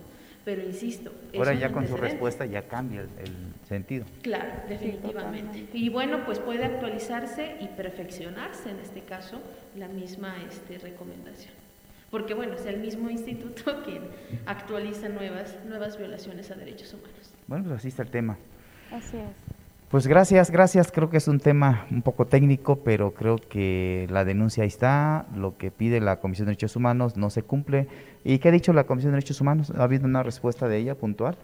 Pero 0.48 0.62
insisto. 0.62 1.12
Ahora 1.36 1.52
ya 1.52 1.70
con 1.70 1.86
su 1.86 1.94
respuesta 1.94 2.46
ya 2.46 2.62
cambia 2.62 3.02
el, 3.02 3.52
sentido. 3.68 4.06
Claro, 4.22 4.50
definitivamente. 4.66 5.68
y 5.74 5.90
bueno, 5.90 6.24
pues 6.24 6.38
puede 6.38 6.64
actualizarse 6.64 7.56
y 7.60 7.66
perfeccionarse 7.66 8.70
en 8.70 8.78
este 8.78 9.02
caso 9.02 9.42
la 9.76 9.88
misma 9.88 10.36
este, 10.48 10.78
recomendación. 10.78 11.52
Porque 12.10 12.32
bueno, 12.32 12.54
es 12.54 12.64
el 12.64 12.78
mismo 12.80 13.10
instituto 13.10 13.82
quien 13.84 14.04
actualiza 14.46 15.10
nuevas, 15.10 15.54
nuevas 15.66 15.98
violaciones 15.98 16.50
a 16.50 16.54
derechos 16.54 16.94
humanos. 16.94 17.30
Bueno, 17.46 17.64
pues 17.64 17.76
así 17.76 17.88
está 17.88 18.04
el 18.04 18.10
tema. 18.10 18.38
Así 18.90 19.18
es. 19.18 19.47
Pues 19.90 20.06
gracias, 20.06 20.50
gracias. 20.50 20.92
Creo 20.92 21.08
que 21.08 21.16
es 21.16 21.28
un 21.28 21.40
tema 21.40 21.86
un 21.90 22.02
poco 22.02 22.26
técnico, 22.26 22.76
pero 22.76 23.14
creo 23.14 23.36
que 23.38 24.06
la 24.10 24.26
denuncia 24.26 24.64
ahí 24.64 24.68
está, 24.68 25.24
lo 25.34 25.56
que 25.56 25.70
pide 25.70 25.98
la 26.00 26.20
Comisión 26.20 26.44
de 26.44 26.50
Derechos 26.50 26.76
Humanos 26.76 27.16
no 27.16 27.30
se 27.30 27.42
cumple. 27.42 27.88
¿Y 28.22 28.38
qué 28.38 28.50
ha 28.50 28.52
dicho 28.52 28.74
la 28.74 28.84
Comisión 28.84 29.12
de 29.12 29.16
Derechos 29.16 29.40
Humanos? 29.40 29.72
¿Ha 29.74 29.82
habido 29.82 30.04
una 30.04 30.22
respuesta 30.22 30.68
de 30.68 30.76
ella 30.76 30.94
puntual? 30.94 31.38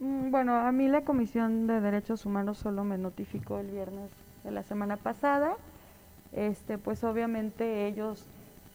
Mm, 0.00 0.30
bueno, 0.30 0.56
a 0.56 0.72
mí 0.72 0.88
la 0.88 1.02
Comisión 1.02 1.66
de 1.66 1.82
Derechos 1.82 2.24
Humanos 2.24 2.56
solo 2.56 2.82
me 2.82 2.96
notificó 2.96 3.58
el 3.58 3.66
viernes 3.66 4.10
de 4.42 4.52
la 4.52 4.62
semana 4.62 4.96
pasada. 4.96 5.56
Este, 6.32 6.78
pues 6.78 7.04
obviamente 7.04 7.86
ellos, 7.86 8.24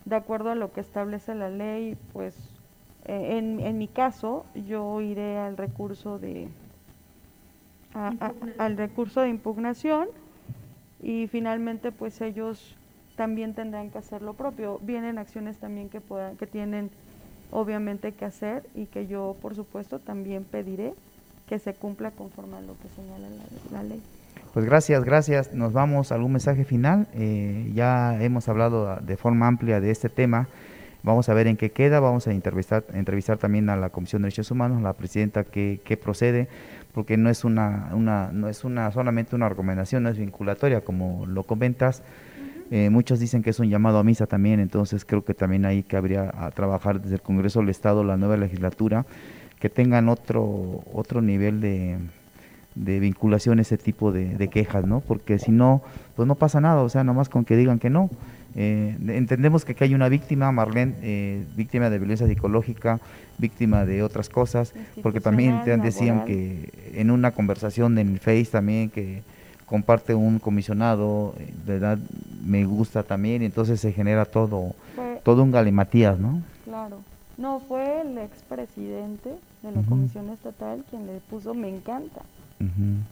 de 0.06 0.16
acuerdo 0.16 0.52
a 0.52 0.56
lo 0.56 0.74
que 0.74 0.82
establece 0.82 1.34
la 1.34 1.50
ley, 1.50 1.98
pues 2.14 2.36
eh, 3.06 3.40
en, 3.40 3.62
en 3.62 3.80
mi 3.80 3.88
caso 3.88 4.46
yo 4.54 5.02
iré 5.02 5.40
al 5.40 5.58
recurso 5.58 6.20
de 6.20 6.50
al 8.58 8.78
recurso 8.78 9.22
de 9.22 9.30
impugnación 9.30 10.08
y 11.02 11.28
finalmente 11.28 11.92
pues 11.92 12.22
ellos 12.22 12.76
también 13.16 13.54
tendrán 13.54 13.90
que 13.90 13.98
hacer 13.98 14.22
lo 14.22 14.34
propio. 14.34 14.80
Vienen 14.82 15.18
acciones 15.18 15.58
también 15.58 15.90
que, 15.90 16.02
puedan, 16.02 16.38
que 16.38 16.48
tienen 16.48 16.90
obviamente 17.52 18.14
que 18.14 18.26
hacer 18.26 18.64
y 18.76 18.86
que 18.86 19.08
yo 19.08 19.36
por 19.42 19.56
supuesto 19.56 20.00
también 20.00 20.44
pediré 20.44 20.94
que 21.48 21.60
se 21.60 21.74
cumpla 21.74 22.12
conforme 22.12 22.58
a 22.58 22.62
lo 22.62 22.78
que 22.80 22.90
señala 22.90 23.28
la, 23.72 23.84
ley. 23.84 24.02
Pues 24.54 24.66
gracias, 24.66 25.04
gracias. 25.04 25.54
Nos 25.54 25.74
vamos 25.74 26.12
a 26.12 26.16
algún 26.16 26.34
mensaje 26.34 26.66
final. 26.66 27.08
Eh, 27.14 27.72
ya 27.74 28.22
hemos 28.22 28.50
hablado 28.50 28.98
de 28.98 29.18
forma 29.18 29.48
amplia 29.48 29.80
de 29.80 29.92
este 29.92 30.10
tema. 30.10 30.48
Vamos 31.04 31.30
a 31.30 31.34
ver 31.34 31.48
en 31.48 31.56
qué 31.56 31.72
queda. 31.72 32.02
Vamos 32.02 32.28
a 32.28 32.32
entrevistar, 32.32 32.84
entrevistar 32.94 33.38
también 33.38 33.70
a 33.70 33.78
la 33.78 33.90
Comisión 33.90 34.22
de 34.22 34.26
Derechos 34.26 34.52
Humanos, 34.52 34.82
la 34.82 34.94
presidenta 34.94 35.46
que, 35.46 35.80
que 35.86 35.96
procede 35.96 36.50
porque 36.98 37.16
no 37.16 37.30
es 37.30 37.44
una, 37.44 37.92
una, 37.94 38.32
no 38.34 38.50
es 38.50 38.64
una 38.64 38.92
solamente 38.92 39.36
una 39.36 39.48
recomendación, 39.48 40.02
no 40.02 40.10
es 40.10 40.18
vinculatoria, 40.18 40.82
como 40.82 41.28
lo 41.28 41.44
comentas. 41.44 42.02
Eh, 42.72 42.90
muchos 42.90 43.20
dicen 43.20 43.44
que 43.44 43.52
es 43.52 43.60
un 43.60 43.70
llamado 43.70 44.00
a 44.00 44.04
misa 44.04 44.26
también, 44.26 44.60
entonces 44.60 45.06
creo 45.06 45.24
que 45.24 45.36
también 45.36 45.68
hay 45.68 45.84
que 45.84 45.96
habría 45.96 46.34
a 46.36 46.50
trabajar 46.50 47.00
desde 47.00 47.18
el 47.18 47.22
Congreso 47.22 47.60
del 47.60 47.70
Estado, 47.70 48.04
la 48.04 48.18
nueva 48.18 48.36
legislatura, 48.36 49.06
que 49.60 49.70
tengan 49.70 50.10
otro, 50.10 50.82
otro 50.92 51.22
nivel 51.22 51.62
de, 51.62 52.00
de 52.74 53.00
vinculación 53.00 53.60
ese 53.60 53.78
tipo 53.78 54.12
de, 54.12 54.36
de, 54.36 54.48
quejas, 54.48 54.84
¿no? 54.88 55.02
Porque 55.02 55.38
si 55.38 55.52
no, 55.52 55.84
pues 56.16 56.28
no 56.28 56.34
pasa 56.34 56.62
nada, 56.62 56.82
o 56.82 56.90
sea, 56.90 57.04
nomás 57.04 57.30
con 57.30 57.46
que 57.46 57.58
digan 57.58 57.78
que 57.78 57.92
no. 57.92 58.10
Eh, 58.60 58.98
entendemos 59.10 59.64
que 59.64 59.74
aquí 59.74 59.84
hay 59.84 59.94
una 59.94 60.10
víctima, 60.10 60.52
Marlene, 60.52 60.96
eh, 61.04 61.46
víctima 61.56 61.92
de 61.92 62.00
violencia 62.00 62.26
psicológica, 62.26 63.00
víctima 63.38 63.86
de 63.86 64.02
otras 64.02 64.30
cosas, 64.30 64.74
porque 65.04 65.22
también 65.22 65.64
te 65.64 65.78
decían 65.78 66.26
que 66.26 66.72
en 66.96 67.12
una 67.12 67.32
conversación 67.32 67.96
en 68.00 68.18
Face 68.18 68.46
también 68.46 68.90
que 68.90 69.22
comparte 69.68 70.16
un 70.16 70.40
comisionado, 70.40 71.36
de 71.68 71.76
edad 71.76 72.00
me 72.44 72.66
gusta 72.66 73.04
también, 73.04 73.44
y 73.44 73.46
entonces 73.46 73.80
se 73.80 73.94
genera 73.94 74.26
todo, 74.26 74.74
todo 75.24 75.44
un 75.44 75.52
galimatías, 75.52 76.18
¿no? 76.18 76.42
Claro. 76.66 76.98
No, 77.38 77.60
fue 77.60 78.02
el 78.02 78.18
expresidente 78.18 79.30
de 79.62 79.72
la 79.72 79.84
Comisión 79.84 80.30
Estatal 80.30 80.84
quien 80.90 81.06
le 81.06 81.20
puso 81.30 81.54
me 81.54 81.70
encanta 81.70 82.22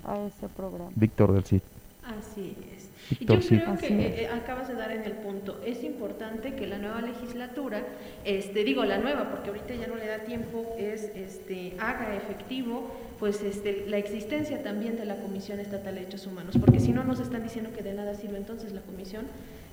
a 0.08 0.18
ese 0.26 0.48
programa. 0.58 0.90
Víctor 0.96 1.34
del 1.34 1.44
CID. 1.44 1.62
Así 2.06 2.56
es. 2.76 2.90
Y 3.20 3.26
yo 3.26 3.40
creo 3.40 3.78
que 3.78 3.88
eh, 3.88 4.24
eh, 4.24 4.28
acabas 4.28 4.68
de 4.68 4.76
dar 4.76 4.92
en 4.92 5.04
el 5.04 5.14
punto. 5.14 5.60
Es 5.66 5.84
importante 5.84 6.54
que 6.54 6.68
la 6.68 6.78
nueva 6.78 7.02
legislatura, 7.02 7.84
este, 8.24 8.64
digo 8.64 8.86
la 8.86 9.00
nueva, 9.00 9.30
porque 9.32 9.50
ahorita 9.50 9.74
ya 9.74 9.88
no 9.88 9.96
le 9.96 10.08
da 10.08 10.20
tiempo, 10.20 10.76
es 10.78 11.12
este, 11.16 11.74
haga 11.80 12.16
efectivo 12.16 12.92
pues 13.20 13.42
este, 13.42 13.86
la 13.88 13.98
existencia 13.98 14.62
también 14.62 14.98
de 14.98 15.06
la 15.06 15.16
Comisión 15.18 15.60
Estatal 15.60 15.96
de 15.96 16.02
Derechos 16.02 16.28
Humanos, 16.28 16.56
porque 16.60 16.80
si 16.80 16.92
no 16.92 17.04
nos 17.04 17.20
están 17.20 17.44
diciendo 17.44 17.72
que 17.76 17.82
de 17.82 17.94
nada 17.94 18.14
sirve 18.14 18.38
entonces 18.38 18.74
la 18.74 18.82
comisión, 18.82 19.26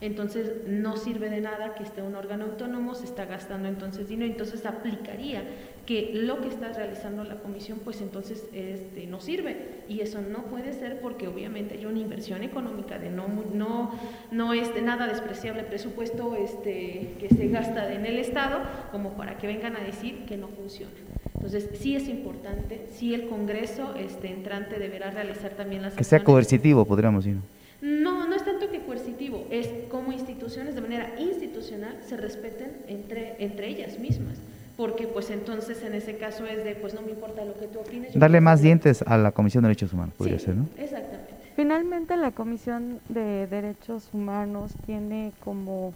entonces 0.03 0.51
no 0.67 0.97
sirve 0.97 1.31
de 1.31 1.41
nada 1.41 1.77
que 1.77 1.85
esté 1.85 2.03
un 2.03 2.17
órgano 2.17 2.47
autónomo, 2.47 2.97
se 2.97 3.05
está 3.05 3.25
gastando 3.25 3.69
entonces 3.69 4.09
dinero, 4.09 4.33
entonces 4.33 4.67
aplicaría 4.67 5.45
que 5.87 6.11
lo 6.13 6.41
que 6.41 6.49
está 6.49 6.73
realizando 6.73 7.23
la 7.23 7.37
comisión 7.37 7.79
pues 7.85 8.01
entonces 8.01 8.49
este, 8.53 9.07
no 9.07 9.21
sirve. 9.21 9.85
Y 9.89 10.01
eso 10.01 10.21
no 10.21 10.47
puede 10.47 10.73
ser 10.73 11.01
porque 11.01 11.29
obviamente 11.29 11.75
hay 11.75 11.87
una 11.87 12.01
inversión 12.01 12.43
económica 12.43 12.99
de 12.99 13.11
no 13.11 13.29
no 13.55 13.93
no 14.33 14.55
es 14.55 14.75
de 14.75 14.83
nada 14.83 15.07
despreciable 15.07 15.63
presupuesto 15.63 16.35
este 16.35 17.15
que 17.21 17.29
se 17.29 17.47
gasta 17.47 17.93
en 17.93 18.05
el 18.05 18.19
estado 18.19 18.59
como 18.91 19.17
para 19.17 19.39
que 19.39 19.47
vengan 19.47 19.77
a 19.77 19.85
decir 19.85 20.25
que 20.27 20.37
no 20.37 20.49
funciona. 20.49 20.93
Entonces 21.35 21.69
sí 21.75 21.95
es 21.95 22.09
importante 22.09 22.87
sí 22.91 23.15
el 23.15 23.29
Congreso 23.29 23.95
este 23.95 24.33
entrante 24.33 24.81
deberá 24.81 25.13
realizar 25.13 25.53
también 25.53 25.83
las 25.83 25.95
que 25.95 26.03
sea 26.03 26.25
coercitivo 26.25 26.85
podríamos 26.85 27.25
decir 27.25 27.41
no, 27.83 28.29
no 28.29 28.37
es 28.37 28.45
tanto 28.45 28.71
que 28.71 28.79
coercitivo, 28.79 29.42
es 29.53 29.69
como 29.91 30.13
instituciones 30.13 30.75
de 30.75 30.81
manera 30.81 31.13
institucional 31.19 31.99
se 32.09 32.17
respeten 32.17 32.73
entre, 32.89 33.37
entre 33.39 33.69
ellas 33.69 33.99
mismas 33.99 34.39
porque 34.79 35.07
pues 35.07 35.31
entonces 35.31 35.83
en 35.83 35.95
ese 35.95 36.17
caso 36.17 36.47
es 36.47 36.65
de 36.65 36.75
pues 36.75 36.95
no 36.95 37.03
me 37.03 37.11
importa 37.11 37.45
lo 37.45 37.55
que 37.55 37.67
tú 37.67 37.81
opines. 37.81 38.19
Darle 38.19 38.41
más 38.41 38.63
dientes 38.63 39.03
a 39.03 39.19
la 39.19 39.33
Comisión 39.33 39.63
de 39.63 39.69
Derechos 39.69 39.93
Humanos, 39.93 40.15
podría 40.17 40.39
ser, 40.39 40.57
¿no? 40.57 40.67
Exactamente. 40.79 41.35
Finalmente 41.55 42.17
la 42.17 42.31
Comisión 42.31 42.99
de 43.11 43.47
Derechos 43.47 44.09
Humanos 44.15 44.73
tiene 44.87 45.33
como 45.45 45.93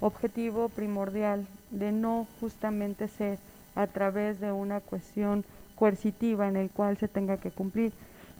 objetivo 0.00 0.68
primordial 0.68 1.46
de 1.70 1.90
no 1.90 2.26
justamente 2.40 3.08
ser 3.08 3.38
a 3.74 3.86
través 3.86 4.38
de 4.40 4.52
una 4.52 4.80
cuestión 4.80 5.44
coercitiva 5.74 6.46
en 6.46 6.56
el 6.56 6.68
cual 6.68 6.98
se 6.98 7.08
tenga 7.08 7.38
que 7.38 7.50
cumplir, 7.50 7.92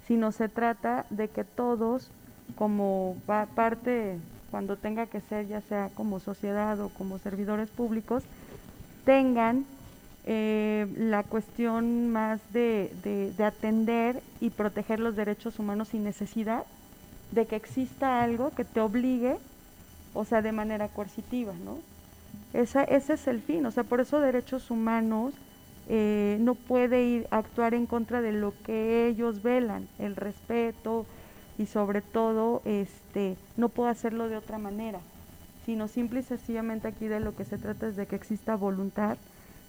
sino 0.06 0.30
se 0.32 0.48
trata 0.48 1.06
de 1.08 1.28
que 1.28 1.44
todos 1.44 2.10
como 2.56 3.16
parte 3.54 4.18
cuando 4.50 4.76
tenga 4.76 5.06
que 5.06 5.20
ser 5.20 5.46
ya 5.46 5.60
sea 5.62 5.90
como 5.94 6.20
sociedad 6.20 6.80
o 6.80 6.88
como 6.88 7.18
servidores 7.18 7.68
públicos 7.68 8.22
tengan 9.04 9.64
eh, 10.30 10.86
la 10.98 11.22
cuestión 11.22 12.10
más 12.10 12.40
de, 12.52 12.92
de, 13.34 13.44
atender 13.44 14.22
y 14.40 14.50
proteger 14.50 15.00
los 15.00 15.16
derechos 15.16 15.58
humanos 15.58 15.88
sin 15.88 16.04
necesidad 16.04 16.64
de 17.32 17.46
que 17.46 17.56
exista 17.56 18.22
algo 18.22 18.50
que 18.50 18.64
te 18.66 18.80
obligue, 18.80 19.38
o 20.12 20.26
sea, 20.26 20.42
de 20.42 20.52
manera 20.52 20.88
coercitiva, 20.88 21.54
¿no? 21.64 21.78
Esa, 22.52 22.84
ese 22.84 23.14
es 23.14 23.26
el 23.26 23.40
fin, 23.40 23.64
o 23.64 23.70
sea, 23.70 23.84
por 23.84 24.00
eso 24.00 24.20
derechos 24.20 24.70
humanos 24.70 25.32
eh, 25.88 26.36
no 26.40 26.54
puede 26.54 27.04
ir 27.04 27.26
actuar 27.30 27.72
en 27.72 27.86
contra 27.86 28.20
de 28.20 28.32
lo 28.32 28.52
que 28.64 29.06
ellos 29.06 29.42
velan, 29.42 29.88
el 29.98 30.14
respeto 30.14 31.06
y 31.58 31.66
sobre 31.66 32.00
todo, 32.00 32.62
este, 32.64 33.36
no 33.56 33.68
puedo 33.68 33.88
hacerlo 33.88 34.28
de 34.28 34.36
otra 34.36 34.58
manera, 34.58 35.00
sino 35.66 35.88
simple 35.88 36.20
y 36.20 36.22
sencillamente 36.22 36.88
aquí 36.88 37.08
de 37.08 37.20
lo 37.20 37.34
que 37.34 37.44
se 37.44 37.58
trata 37.58 37.88
es 37.88 37.96
de 37.96 38.06
que 38.06 38.16
exista 38.16 38.54
voluntad, 38.54 39.18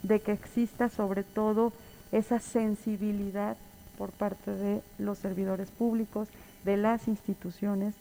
de 0.04 0.20
que 0.20 0.32
exista 0.32 0.88
sobre 0.88 1.24
todo 1.24 1.74
esa 2.12 2.40
sensibilidad 2.40 3.58
por 3.98 4.12
parte 4.12 4.52
de 4.52 4.82
los 4.98 5.18
servidores 5.18 5.70
públicos, 5.72 6.30
de 6.64 6.78
las 6.78 7.08
instituciones, 7.08 7.96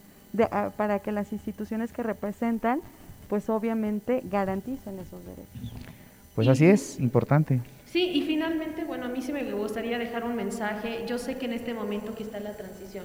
ah, 0.50 0.70
para 0.76 1.00
que 1.00 1.10
las 1.10 1.32
instituciones 1.32 1.92
que 1.92 2.02
representan, 2.02 2.80
pues 3.28 3.48
obviamente 3.48 4.22
garanticen 4.24 4.98
esos 4.98 5.24
derechos. 5.24 5.72
Pues 6.34 6.46
así 6.46 6.66
es, 6.66 7.00
importante. 7.00 7.60
Sí, 7.86 8.10
y 8.14 8.22
finalmente, 8.22 8.84
bueno, 8.84 9.06
a 9.06 9.08
mí 9.08 9.22
sí 9.22 9.32
me 9.32 9.50
gustaría 9.52 9.98
dejar 9.98 10.24
un 10.24 10.36
mensaje. 10.36 11.04
Yo 11.08 11.18
sé 11.18 11.36
que 11.36 11.46
en 11.46 11.54
este 11.54 11.74
momento 11.74 12.14
que 12.14 12.22
está 12.22 12.38
la 12.38 12.56
transición, 12.56 13.04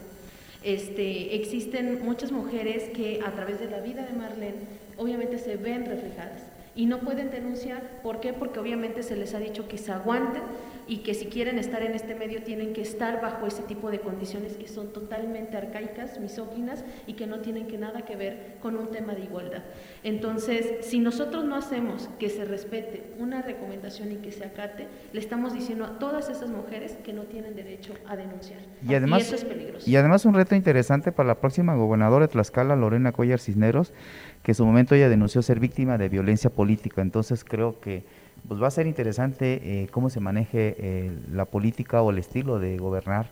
este, 0.64 1.36
existen 1.36 2.04
muchas 2.04 2.32
mujeres 2.32 2.90
que 2.96 3.22
a 3.26 3.32
través 3.32 3.60
de 3.60 3.70
la 3.70 3.80
vida 3.80 4.06
de 4.06 4.14
Marlene 4.14 4.84
obviamente 4.98 5.38
se 5.38 5.58
ven 5.58 5.86
reflejadas 5.86 6.53
y 6.76 6.86
no 6.86 7.00
pueden 7.00 7.30
denunciar. 7.30 8.02
¿Por 8.02 8.20
qué? 8.20 8.34
Porque 8.34 8.60
obviamente 8.60 9.04
se 9.04 9.16
les 9.16 9.34
ha 9.34 9.40
dicho 9.40 9.68
que 9.68 9.78
se 9.78 9.92
aguanten 9.92 10.42
y 10.88 10.98
que 10.98 11.14
si 11.14 11.28
quieren 11.28 11.60
estar 11.60 11.82
en 11.82 11.94
este 11.94 12.16
medio 12.16 12.44
tienen 12.44 12.74
que 12.74 12.82
estar 12.82 13.22
bajo 13.22 13.48
ese 13.48 13.64
tipo 13.64 13.90
de 13.90 14.00
condiciones 14.00 14.58
que 14.58 14.68
son 14.68 14.92
totalmente 14.92 15.56
arcaicas, 15.56 16.20
misóginas 16.20 16.84
y 17.08 17.14
que 17.14 17.28
no 17.28 17.40
tienen 17.40 17.68
que 17.68 17.78
nada 17.78 18.02
que 18.02 18.16
ver 18.16 18.58
con 18.62 18.76
un 18.76 18.90
tema 18.92 19.14
de 19.14 19.22
igualdad. 19.22 19.64
Entonces, 20.04 20.86
si 20.86 21.00
nosotros 21.00 21.46
no 21.46 21.56
hacemos 21.56 22.10
que 22.20 22.30
se 22.30 22.44
respete 22.44 23.14
una 23.18 23.42
recomendación 23.42 24.12
y 24.12 24.16
que 24.18 24.32
se 24.32 24.44
acate, 24.44 24.88
le 25.14 25.20
estamos 25.20 25.54
diciendo 25.54 25.86
a 25.86 26.00
todas 26.00 26.30
esas 26.30 26.50
mujeres 26.50 26.98
que 27.04 27.14
no 27.14 27.24
tienen 27.24 27.56
derecho 27.56 27.94
a 28.08 28.16
denunciar. 28.16 28.60
Y, 28.88 28.94
además, 28.94 29.24
eso 29.24 29.36
es 29.36 29.46
peligroso. 29.46 29.90
Y 29.90 29.96
además 29.96 30.26
un 30.26 30.34
reto 30.34 30.56
interesante 30.56 31.12
para 31.12 31.28
la 31.28 31.40
próxima 31.40 31.76
gobernadora 31.76 32.28
de 32.28 32.32
Tlaxcala, 32.34 32.76
Lorena 32.76 33.12
Cuellar 33.12 33.40
Cisneros, 33.40 33.94
que 34.44 34.52
en 34.52 34.56
su 34.56 34.66
momento 34.66 34.94
ella 34.94 35.10
denunció 35.10 35.42
ser 35.42 35.60
víctima 35.60 35.98
de 35.98 36.10
violencia 36.10 36.50
política. 36.50 37.02
Entonces 37.02 37.44
creo 37.44 37.80
que 37.80 38.04
pues 38.48 38.62
va 38.62 38.68
a 38.68 38.72
ser 38.72 38.88
interesante 38.88 39.62
eh, 39.64 39.88
cómo 39.92 40.10
se 40.10 40.20
maneje 40.20 40.76
eh, 40.78 41.12
la 41.32 41.46
política 41.46 42.02
o 42.02 42.12
el 42.12 42.18
estilo 42.18 42.60
de 42.60 42.78
gobernar 42.78 43.28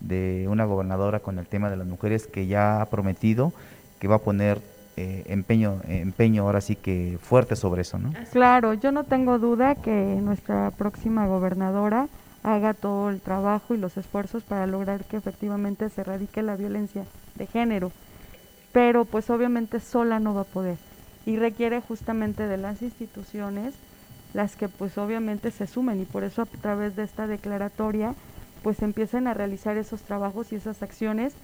de 0.00 0.46
una 0.48 0.64
gobernadora 0.64 1.20
con 1.20 1.38
el 1.38 1.46
tema 1.46 1.70
de 1.70 1.76
las 1.76 1.86
mujeres 1.86 2.26
que 2.26 2.46
ya 2.46 2.80
ha 2.80 2.86
prometido 2.86 3.52
que 3.98 4.08
va 4.08 4.16
a 4.16 4.20
poner 4.20 4.60
eh, 4.96 5.24
empeño, 5.28 5.80
empeño 5.88 6.44
ahora 6.44 6.60
sí 6.60 6.76
que 6.76 7.18
fuerte 7.20 7.56
sobre 7.56 7.82
eso, 7.82 7.98
¿no? 7.98 8.12
Claro, 8.32 8.74
yo 8.74 8.92
no 8.92 9.04
tengo 9.04 9.38
duda 9.38 9.74
que 9.74 9.90
nuestra 9.90 10.70
próxima 10.70 11.26
gobernadora 11.26 12.08
haga 12.42 12.74
todo 12.74 13.10
el 13.10 13.20
trabajo 13.20 13.74
y 13.74 13.78
los 13.78 13.96
esfuerzos 13.96 14.42
para 14.44 14.66
lograr 14.66 15.04
que 15.04 15.16
efectivamente 15.16 15.88
se 15.90 16.02
erradique 16.02 16.42
la 16.42 16.56
violencia 16.56 17.04
de 17.34 17.46
género, 17.46 17.90
pero 18.74 19.04
pues 19.04 19.30
obviamente 19.30 19.78
sola 19.78 20.18
no 20.18 20.34
va 20.34 20.42
a 20.42 20.44
poder. 20.44 20.76
Y 21.24 21.36
requiere 21.36 21.80
justamente 21.80 22.48
de 22.48 22.58
las 22.58 22.82
instituciones 22.82 23.72
las 24.34 24.56
que 24.56 24.68
pues 24.68 24.98
obviamente 24.98 25.52
se 25.52 25.68
sumen. 25.68 26.02
Y 26.02 26.04
por 26.04 26.24
eso 26.24 26.42
a 26.42 26.46
través 26.46 26.96
de 26.96 27.04
esta 27.04 27.28
declaratoria 27.28 28.14
pues 28.64 28.82
empiecen 28.82 29.28
a 29.28 29.34
realizar 29.34 29.76
esos 29.76 30.02
trabajos 30.02 30.52
y 30.52 30.56
esas 30.56 30.82
acciones 30.82 31.34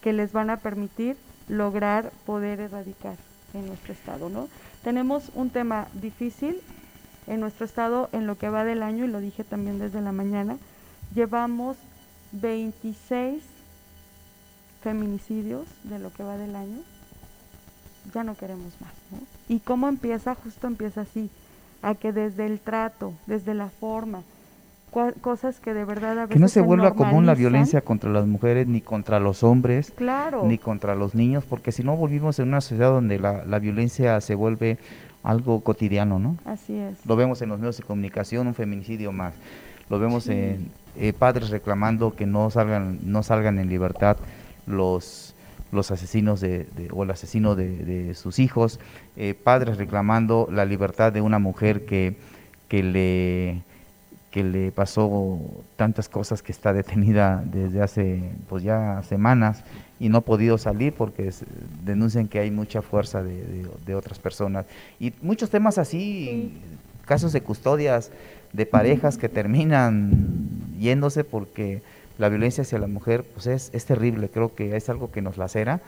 que 0.00 0.12
les 0.12 0.32
van 0.32 0.48
a 0.48 0.58
permitir 0.58 1.16
lograr 1.48 2.12
poder 2.24 2.60
erradicar 2.60 3.16
en 3.52 3.66
nuestro 3.66 3.92
estado, 3.92 4.28
¿no? 4.28 4.48
Tenemos 4.84 5.32
un 5.34 5.50
tema 5.50 5.88
difícil 5.94 6.60
en 7.26 7.40
nuestro 7.40 7.66
estado 7.66 8.08
en 8.12 8.28
lo 8.28 8.38
que 8.38 8.48
va 8.48 8.64
del 8.64 8.84
año 8.84 9.04
y 9.04 9.08
lo 9.08 9.20
dije 9.20 9.42
también 9.42 9.80
desde 9.80 10.00
la 10.00 10.12
mañana, 10.12 10.56
llevamos 11.14 11.76
26 12.30 13.42
feminicidios 14.86 15.66
de 15.82 15.98
lo 15.98 16.12
que 16.12 16.22
va 16.22 16.36
del 16.36 16.54
año. 16.54 16.78
Ya 18.14 18.22
no 18.22 18.36
queremos 18.36 18.72
más, 18.80 18.92
¿no? 19.10 19.18
¿Y 19.48 19.58
cómo 19.58 19.88
empieza? 19.88 20.36
Justo 20.36 20.68
empieza 20.68 21.00
así 21.00 21.28
a 21.82 21.96
que 21.96 22.12
desde 22.12 22.46
el 22.46 22.60
trato, 22.60 23.12
desde 23.26 23.52
la 23.54 23.68
forma, 23.68 24.22
cosas 25.20 25.58
que 25.58 25.74
de 25.74 25.84
verdad 25.84 26.12
a 26.12 26.26
veces 26.26 26.34
que 26.34 26.38
no 26.38 26.46
se, 26.46 26.60
vuelva 26.60 26.94
común 26.94 27.26
la 27.26 27.34
violencia 27.34 27.80
contra 27.80 28.10
las 28.10 28.26
mujeres 28.26 28.68
ni 28.68 28.80
contra 28.80 29.18
los 29.18 29.42
hombres 29.42 29.92
claro. 29.94 30.44
ni 30.46 30.56
contra 30.56 30.94
los 30.94 31.14
niños 31.14 31.44
porque 31.44 31.70
si 31.70 31.82
no 31.82 31.96
volvimos 31.96 32.38
en 32.38 32.48
una 32.48 32.62
sociedad 32.62 32.90
donde 32.90 33.18
la, 33.18 33.44
la, 33.44 33.58
violencia 33.58 34.18
se 34.22 34.34
vuelve 34.34 34.78
algo 35.22 35.60
cotidiano 35.60 36.18
no 36.18 36.38
así 36.46 36.78
es 36.78 37.04
lo 37.04 37.14
vemos 37.14 37.42
en 37.42 37.50
los 37.50 37.58
medios 37.58 37.76
de 37.76 37.82
comunicación 37.82 38.46
un 38.46 38.54
feminicidio 38.54 39.12
más 39.12 39.34
lo 39.90 39.98
vemos 39.98 40.28
en 40.28 40.70
eh, 40.96 41.12
padres 41.12 41.50
reclamando 41.50 42.14
que 42.14 42.24
no 42.24 42.48
salgan 42.50 43.00
no 43.02 43.22
salgan 43.22 43.58
en 43.58 43.68
libertad 43.68 44.16
los 44.66 45.34
los 45.72 45.90
asesinos 45.90 46.40
de, 46.40 46.68
o 46.92 47.02
el 47.02 47.10
asesino 47.10 47.54
de, 47.54 48.14
sus 48.14 48.38
hijos, 48.38 48.80
eh, 49.16 49.34
padres 49.34 49.76
reclamando 49.76 50.48
la 50.50 50.64
libertad 50.64 51.12
de 51.12 51.20
una 51.20 51.38
mujer 51.38 51.84
que, 51.84 52.16
que, 52.68 52.82
le, 52.82 53.62
que 54.30 54.44
le 54.44 54.72
pasó 54.72 55.40
tantas 55.76 56.08
cosas 56.08 56.42
que 56.42 56.52
está 56.52 56.72
detenida 56.72 57.42
desde 57.44 57.82
hace 57.82 58.22
pues 58.48 58.62
ya 58.62 59.02
semanas 59.02 59.64
y 59.98 60.08
no 60.08 60.18
ha 60.18 60.20
podido 60.22 60.58
salir 60.58 60.92
porque 60.92 61.32
denuncian 61.84 62.28
que 62.28 62.38
hay 62.38 62.50
mucha 62.50 62.82
fuerza 62.82 63.22
de, 63.22 63.94
otras 63.94 64.18
personas. 64.18 64.66
Y 65.00 65.12
muchos 65.22 65.50
temas 65.50 65.78
así, 65.78 66.52
casos 67.04 67.32
de 67.32 67.40
custodias 67.40 68.10
de 68.52 68.66
parejas 68.66 69.18
que 69.18 69.28
terminan 69.28 70.10
yéndose 70.78 71.24
porque 71.24 71.82
la 72.18 72.28
violencia 72.28 72.62
hacia 72.62 72.78
la 72.78 72.86
mujer 72.86 73.24
pues 73.34 73.46
es, 73.46 73.70
es 73.72 73.84
terrible, 73.84 74.28
creo 74.28 74.54
que 74.54 74.76
es 74.76 74.88
algo 74.88 75.10
que 75.10 75.22
nos 75.22 75.36
lacera 75.36 75.80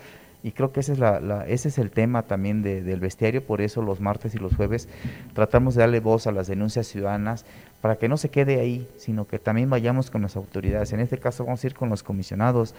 y 0.43 0.53
creo 0.53 0.73
que 0.73 0.81
ese 0.81 0.93
es, 0.93 0.99
la, 1.01 1.45
ese 1.49 1.69
es 1.69 1.79
el 1.79 1.91
tema 1.91 2.23
también 2.23 2.63
del 2.63 3.01
bestiario, 3.01 3.43
por 3.43 3.61
eso 3.61 3.83
los 3.83 4.01
martes 4.01 4.35
y 4.35 4.39
los 4.39 4.55
jueves 4.55 4.89
tratamos 5.35 5.75
de 5.75 5.81
darle 5.81 5.99
voz 5.99 6.29
a 6.29 6.33
las 6.33 6.47
denuncias 6.47 6.87
ciudadanas 6.87 7.45
para 7.81 7.97
que 7.97 8.09
no 8.09 8.17
se 8.17 8.29
quede 8.29 8.61
ahí, 8.61 8.89
sino 8.99 9.27
que 9.27 9.39
también 9.39 9.69
vayamos 9.69 10.11
con 10.11 10.23
las 10.23 10.37
autoridades. 10.37 10.93
En 10.93 11.01
este 11.01 11.19
caso 11.19 11.45
vamos 11.45 11.63
a 11.65 11.67
ir 11.67 11.75
con 11.75 11.89
los 11.89 12.05
comisionados 12.05 12.75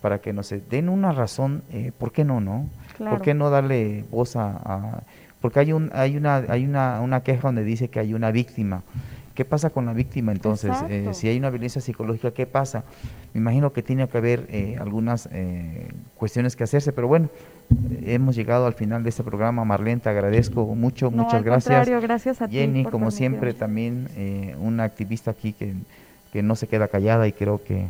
para 0.00 0.18
que 0.18 0.32
nos 0.32 0.52
den 0.70 0.88
una 0.88 1.12
razón, 1.12 1.62
eh, 1.72 1.92
¿por 1.96 2.10
qué 2.10 2.24
no, 2.24 2.40
no? 2.40 2.68
¿Por 2.98 3.22
qué 3.22 3.32
no 3.34 3.48
darle 3.48 4.04
voz 4.10 4.34
a, 4.36 4.50
a 4.64 5.02
porque 5.40 5.60
hay 5.60 5.72
un 5.72 5.90
hay 5.92 6.16
una 6.16 6.36
hay 6.36 6.64
una, 6.64 7.00
una 7.00 7.22
queja 7.22 7.48
donde 7.48 7.64
dice 7.64 7.88
que 7.88 8.00
hay 8.00 8.14
una 8.14 8.30
víctima 8.30 8.82
¿Qué 9.34 9.44
pasa 9.44 9.70
con 9.70 9.84
la 9.86 9.92
víctima 9.92 10.30
entonces? 10.30 10.70
Eh, 10.88 11.08
si 11.12 11.26
hay 11.26 11.36
una 11.36 11.50
violencia 11.50 11.80
psicológica, 11.80 12.30
¿qué 12.30 12.46
pasa? 12.46 12.84
Me 13.32 13.40
imagino 13.40 13.72
que 13.72 13.82
tiene 13.82 14.06
que 14.06 14.16
haber 14.16 14.46
eh, 14.48 14.76
algunas 14.80 15.28
eh, 15.32 15.88
cuestiones 16.16 16.54
que 16.54 16.62
hacerse, 16.62 16.92
pero 16.92 17.08
bueno, 17.08 17.28
hemos 18.04 18.36
llegado 18.36 18.66
al 18.66 18.74
final 18.74 19.02
de 19.02 19.08
este 19.08 19.24
programa. 19.24 19.64
Marlene, 19.64 20.00
te 20.00 20.08
agradezco 20.08 20.64
mucho, 20.76 21.10
muchas 21.10 21.42
gracias. 21.42 21.88
gracias 21.88 22.42
a 22.42 22.48
Jenny, 22.48 22.84
como 22.84 23.10
siempre, 23.10 23.54
también 23.54 24.08
una 24.60 24.84
activista 24.84 25.32
aquí 25.32 25.52
que, 25.52 25.74
que 26.32 26.44
no 26.44 26.54
se 26.54 26.68
queda 26.68 26.86
callada 26.86 27.26
y 27.26 27.32
creo 27.32 27.60
que, 27.60 27.88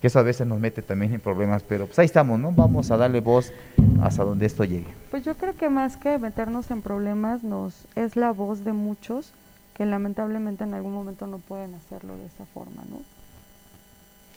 que 0.00 0.06
eso 0.06 0.18
a 0.18 0.22
veces 0.22 0.46
nos 0.46 0.58
mete 0.58 0.80
también 0.80 1.12
en 1.12 1.20
problemas, 1.20 1.62
pero 1.62 1.84
pues 1.84 1.98
ahí 1.98 2.06
estamos, 2.06 2.40
¿no? 2.40 2.50
Vamos 2.52 2.90
a 2.90 2.96
darle 2.96 3.20
voz 3.20 3.52
hasta 4.00 4.24
donde 4.24 4.46
esto 4.46 4.64
llegue. 4.64 4.88
Pues 5.10 5.22
yo 5.22 5.34
creo 5.34 5.54
que 5.54 5.68
más 5.68 5.98
que 5.98 6.18
meternos 6.18 6.70
en 6.70 6.80
problemas, 6.80 7.42
nos 7.42 7.84
es 7.94 8.16
la 8.16 8.32
voz 8.32 8.64
de 8.64 8.72
muchos 8.72 9.34
que 9.78 9.86
lamentablemente 9.86 10.64
en 10.64 10.74
algún 10.74 10.92
momento 10.92 11.28
no 11.28 11.38
pueden 11.38 11.76
hacerlo 11.76 12.16
de 12.16 12.26
esa 12.26 12.44
forma, 12.46 12.82
¿no? 12.90 13.00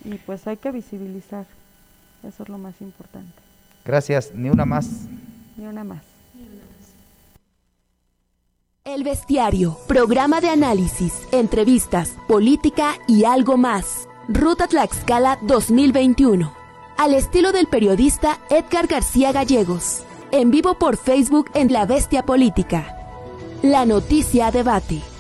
Y 0.10 0.18
pues 0.20 0.46
hay 0.48 0.58
que 0.58 0.72
visibilizar, 0.72 1.48
eso 2.24 2.44
es 2.44 2.50
lo 2.50 2.60
más 2.60 2.80
importante. 2.80 3.34
Gracias, 3.84 4.32
ni 4.36 4.52
una 4.52 4.66
más. 4.66 4.88
Ni 5.58 5.66
una 5.66 5.84
más. 5.84 6.04
El 8.84 9.04
Bestiario, 9.04 9.78
programa 9.88 10.42
de 10.42 10.50
análisis, 10.50 11.14
entrevistas, 11.32 12.16
política 12.28 12.94
y 13.08 13.26
algo 13.26 13.58
más. 13.58 14.08
Ruta 14.28 14.68
Tlaxcala 14.68 15.40
2021. 15.42 16.54
Al 16.98 17.14
estilo 17.16 17.52
del 17.52 17.66
periodista 17.66 18.40
Edgar 18.50 18.88
García 18.88 19.32
Gallegos. 19.32 20.04
En 20.32 20.52
vivo 20.52 20.76
por 20.76 20.98
Facebook 20.98 21.50
en 21.56 21.74
La 21.74 21.86
Bestia 21.86 22.24
Política. 22.24 22.96
La 23.64 23.86
noticia 23.86 24.52
debate. 24.52 25.11